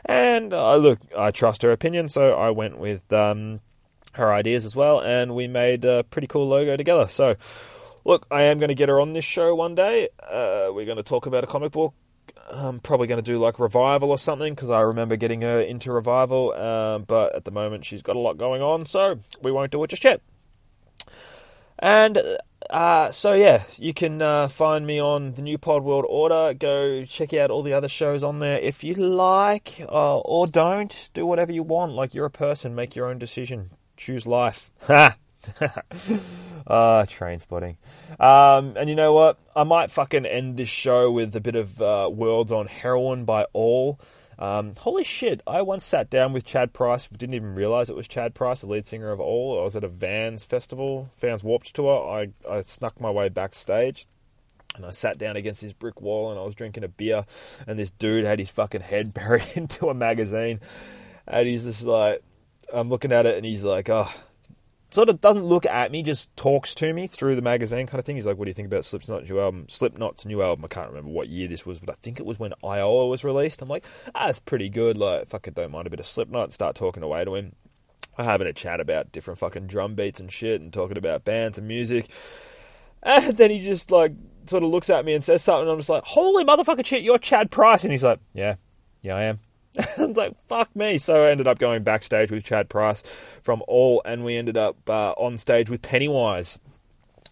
And 0.05 0.53
uh, 0.53 0.77
look, 0.77 0.99
I 1.17 1.31
trust 1.31 1.63
her 1.63 1.71
opinion, 1.71 2.09
so 2.09 2.35
I 2.35 2.51
went 2.51 2.79
with 2.79 3.13
um, 3.13 3.61
her 4.13 4.33
ideas 4.33 4.65
as 4.65 4.75
well, 4.75 5.01
and 5.01 5.35
we 5.35 5.47
made 5.47 5.85
a 5.85 6.03
pretty 6.05 6.27
cool 6.27 6.49
logo 6.49 6.77
together. 6.77 7.07
So. 7.07 7.37
Look, 8.09 8.27
I 8.31 8.45
am 8.45 8.57
going 8.57 8.69
to 8.69 8.75
get 8.75 8.89
her 8.89 9.03
on 9.03 9.13
this 9.13 9.27
show 9.27 9.55
one 9.55 9.75
day. 9.75 10.09
Uh, 10.19 10.71
we're 10.73 10.87
going 10.87 10.97
to 10.97 11.03
talk 11.03 11.27
about 11.27 11.45
a 11.45 11.47
comic 11.47 11.73
book. 11.73 11.93
I'm 12.51 12.81
probably 12.81 13.07
going 13.07 13.23
to 13.23 13.33
do 13.33 13.39
like 13.39 13.61
revival 13.61 14.11
or 14.11 14.19
something 14.19 14.55
because 14.55 14.71
I 14.71 14.81
remember 14.81 15.17
getting 15.17 15.43
her 15.43 15.61
into 15.61 15.93
revival. 15.93 16.55
Um, 16.55 17.03
but 17.03 17.35
at 17.35 17.45
the 17.45 17.51
moment, 17.51 17.85
she's 17.85 18.01
got 18.01 18.17
a 18.17 18.19
lot 18.19 18.39
going 18.39 18.63
on, 18.63 18.87
so 18.87 19.21
we 19.43 19.53
won't 19.53 19.73
do 19.73 19.85
it 19.85 19.91
just 19.91 20.05
yet. 20.05 20.23
And 21.79 22.19
uh, 22.71 23.11
so 23.11 23.35
yeah, 23.35 23.65
you 23.77 23.93
can 23.93 24.23
uh, 24.23 24.49
find 24.49 24.87
me 24.87 24.99
on 24.99 25.35
the 25.35 25.43
New 25.43 25.59
Pod 25.59 25.85
World 25.85 26.07
Order. 26.09 26.55
Go 26.55 27.05
check 27.05 27.35
out 27.35 27.51
all 27.51 27.63
the 27.63 27.75
other 27.75 27.89
shows 27.89 28.23
on 28.23 28.39
there 28.39 28.59
if 28.59 28.83
you 28.83 28.95
like, 28.95 29.85
uh, 29.87 30.17
or 30.21 30.47
don't. 30.47 31.11
Do 31.13 31.27
whatever 31.27 31.53
you 31.53 31.63
want. 31.63 31.93
Like 31.93 32.15
you're 32.15 32.25
a 32.25 32.31
person, 32.31 32.75
make 32.75 32.97
your 32.97 33.07
own 33.07 33.19
decision. 33.19 33.73
Choose 33.99 34.27
life. 34.27 34.71
Ha. 34.87 35.17
Ah, 36.71 37.07
train 37.09 37.39
spotting. 37.39 37.79
Um, 38.21 38.77
and 38.77 38.91
you 38.91 38.95
know 38.95 39.15
what? 39.15 39.39
I 39.57 39.65
might 39.65 39.91
fucking 39.91 40.27
end 40.27 40.59
this 40.59 40.69
show 40.69 41.11
with 41.11 41.35
a 41.35 41.41
bit 41.41 41.55
of 41.55 41.81
uh, 41.81 42.11
Worlds 42.13 42.53
on 42.53 42.67
Heroin 42.67 43.25
by 43.25 43.45
All. 43.55 43.99
Um, 44.39 44.75
holy 44.77 45.03
shit, 45.03 45.41
I 45.47 45.63
once 45.63 45.87
sat 45.87 46.11
down 46.11 46.35
with 46.35 46.45
Chad 46.45 46.75
Price, 46.75 47.09
didn't 47.09 47.35
even 47.35 47.55
realize 47.55 47.89
it 47.89 47.97
was 47.97 48.07
Chad 48.07 48.35
Price, 48.35 48.61
the 48.61 48.67
lead 48.67 48.87
singer 48.87 49.11
of 49.11 49.19
All. 49.19 49.59
I 49.59 49.65
was 49.65 49.77
at 49.77 49.83
a 49.83 49.89
Vans 49.89 50.45
festival, 50.45 51.11
Vans 51.19 51.43
Warped 51.43 51.75
Tour. 51.75 52.07
I, 52.07 52.29
I 52.49 52.61
snuck 52.61 53.01
my 53.01 53.11
way 53.11 53.31
backstage 53.31 54.07
and 54.77 54.85
I 54.85 54.91
sat 54.91 55.17
down 55.19 55.37
against 55.37 55.63
this 55.63 55.73
brick 55.73 56.01
wall 56.01 56.31
and 56.31 56.39
I 56.39 56.45
was 56.45 56.55
drinking 56.55 56.85
a 56.85 56.89
beer, 56.89 57.25
and 57.67 57.79
this 57.79 57.91
dude 57.91 58.25
had 58.25 58.39
his 58.39 58.51
fucking 58.51 58.83
head 58.83 59.15
buried 59.15 59.47
into 59.55 59.89
a 59.89 59.95
magazine. 59.95 60.61
And 61.27 61.49
he's 61.49 61.65
just 61.65 61.83
like, 61.83 62.23
I'm 62.73 62.91
looking 62.91 63.13
at 63.13 63.27
it 63.27 63.37
and 63.37 63.45
he's 63.45 63.65
like, 63.65 63.89
oh, 63.89 64.11
sort 64.91 65.09
of 65.09 65.21
doesn't 65.21 65.45
look 65.45 65.67
at 65.67 65.91
me, 65.91 66.03
just 66.03 66.35
talks 66.37 66.75
to 66.77 66.93
me 66.93 67.07
through 67.07 67.37
the 67.37 67.43
magazine 67.43 67.87
kind 67.87 67.99
of 67.99 68.05
thing. 68.05 68.17
He's 68.17 68.27
like, 68.27 68.37
"What 68.39 68.47
do 68.47 68.51
you 68.51 68.55
think 68.55 68.67
about 68.67 68.85
Slipknot's 68.85 69.29
new 69.29 69.41
album?" 69.41 69.67
Slipknot's 69.69 70.27
new 70.27 70.43
album. 70.43 70.65
I 70.65 70.69
can't 70.69 70.89
remember 70.89 71.11
what 71.11 71.29
year 71.29 71.49
this 71.49 71.67
was, 71.67 71.79
but 71.79 71.91
I 71.91 71.95
think 72.01 72.19
it 72.19 72.27
was 72.27 72.39
when 72.39 72.55
Iowa 72.65 73.07
was 73.07 73.25
released. 73.25 73.61
I'm 73.63 73.69
like, 73.69 73.85
"Ah, 74.15 74.27
that's 74.27 74.39
pretty 74.39 74.69
good." 74.69 74.97
Like, 74.97 75.27
fucking 75.29 75.55
don't 75.55 75.73
mind 75.73 75.87
a 75.87 75.91
bit 75.91 76.01
of 76.01 76.07
Slipknot. 76.07 76.53
Start 76.53 76.77
talking 76.77 77.03
away 77.03 77.25
to 77.25 77.35
him. 77.35 77.55
We're 78.17 78.25
having 78.25 78.47
a 78.49 78.53
chat 78.53 78.81
about 78.81 79.13
different 79.13 79.39
fucking 79.39 79.67
drum 79.67 79.95
beats 79.95 80.21
and 80.21 80.33
shit, 80.33 80.61
and 80.61 80.73
talking 80.73 80.97
about 80.97 81.25
bands 81.25 81.59
and 81.59 81.69
music. 81.69 82.09
And 83.03 83.37
then 83.37 83.51
he 83.51 83.61
just 83.61 83.91
like 83.91 84.13
sort 84.47 84.65
of 84.65 84.71
looks 84.71 84.91
at 84.91 85.05
me 85.05 85.15
and 85.15 85.23
says 85.23 85.43
something. 85.43 85.63
And 85.63 85.71
I'm 85.71 85.79
just 85.79 85.89
like, 85.89 86.05
"Holy 86.05 86.45
motherfucker, 86.45 86.85
shit! 86.85 87.03
You're 87.03 87.19
Chad 87.19 87.51
Price." 87.51 87.85
And 87.85 87.93
he's 87.93 88.03
like, 88.03 88.19
"Yeah, 88.33 88.57
yeah, 89.03 89.15
I 89.15 89.23
am." 89.25 89.41
I 89.99 90.07
was 90.07 90.17
like, 90.17 90.35
fuck 90.49 90.75
me. 90.75 90.99
So 90.99 91.25
I 91.25 91.31
ended 91.31 91.47
up 91.47 91.59
going 91.59 91.83
backstage 91.83 92.31
with 92.31 92.45
Chad 92.45 92.69
Price 92.69 93.03
from 93.43 93.63
All, 93.69 94.03
and 94.05 94.25
we 94.25 94.37
ended 94.37 94.57
up 94.57 94.77
uh, 94.89 95.13
on 95.13 95.39
stage 95.39 95.71
with 95.71 95.83
Pennywise. 95.83 96.59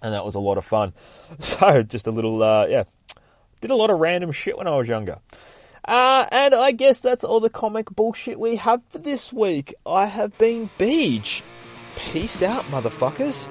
And 0.03 0.13
that 0.15 0.25
was 0.25 0.35
a 0.35 0.41
lot 0.41 0.59
of 0.59 0.65
fun. 0.65 0.93
So 1.39 1.83
just 1.83 2.07
a 2.07 2.11
little, 2.11 2.43
uh, 2.43 2.67
yeah, 2.67 2.85
did 3.61 3.71
a 3.71 3.77
lot 3.77 3.91
of 3.91 3.99
random 3.99 4.33
shit 4.33 4.57
when 4.57 4.67
I 4.67 4.77
was 4.77 4.89
younger. 4.89 5.19
Uh, 5.85 6.27
and 6.33 6.55
I 6.55 6.73
guess 6.73 7.01
that's 7.01 7.25
all 7.25 7.41
the 7.41 7.51
comic 7.51 7.91
bullshit 7.91 8.39
we 8.39 8.57
have 8.57 8.83
for 8.91 8.99
this 8.99 9.33
week. 9.33 9.75
I 9.85 10.07
have 10.07 10.37
been 10.39 10.71
Beej. 10.79 11.43
Peace 11.97 12.43
out, 12.43 12.65
motherfuckers. 12.65 13.49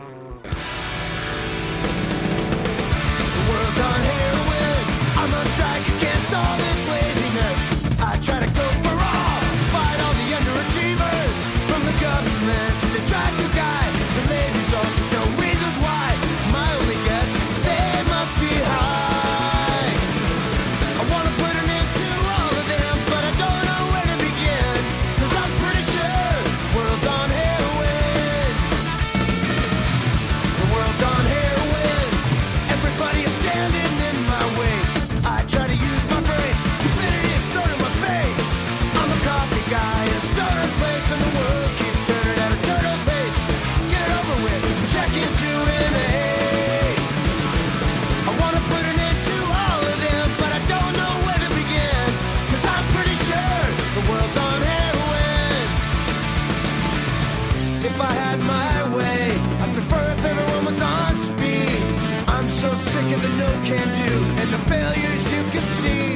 like 63.06 63.13
and 63.13 63.24
the 63.24 63.38
no 63.38 63.48
can 63.63 63.88
do 64.08 64.13
and 64.41 64.50
the 64.52 64.60
failures 64.70 65.32
you 65.32 65.44
can 65.52 65.65
see. 65.80 66.15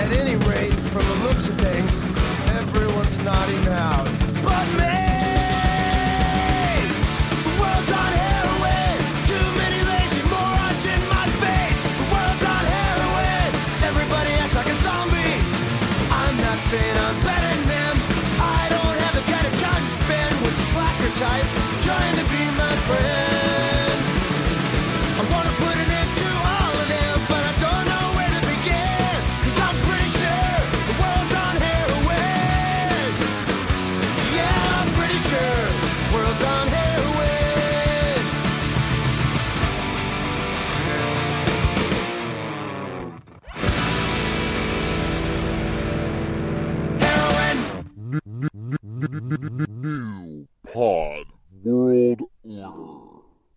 At 0.00 0.12
any 0.12 0.36
rate, 0.46 0.72
from 0.92 1.06
the 1.06 1.14
looks 1.26 1.48
of 1.48 1.56
things, 1.56 2.02
everyone's 2.56 3.16
nodding 3.24 3.66
out. 3.68 4.08
But 4.42 4.66
me. 4.78 5.04
I'm 16.74 17.20
better 17.20 17.54
than 17.54 17.68
them. 17.68 17.96
I 18.40 18.66
don't 18.68 18.98
have 19.04 19.14
the 19.14 19.24
kind 19.30 19.46
of 19.46 19.54
time 19.60 19.82
to 19.84 19.92
spend 20.02 20.34
with 20.42 20.56
slacker 20.70 21.12
types 21.22 21.52
trying 21.84 22.16
to 22.16 22.24
be 22.32 22.44
my 22.58 22.74
friend. 22.88 23.33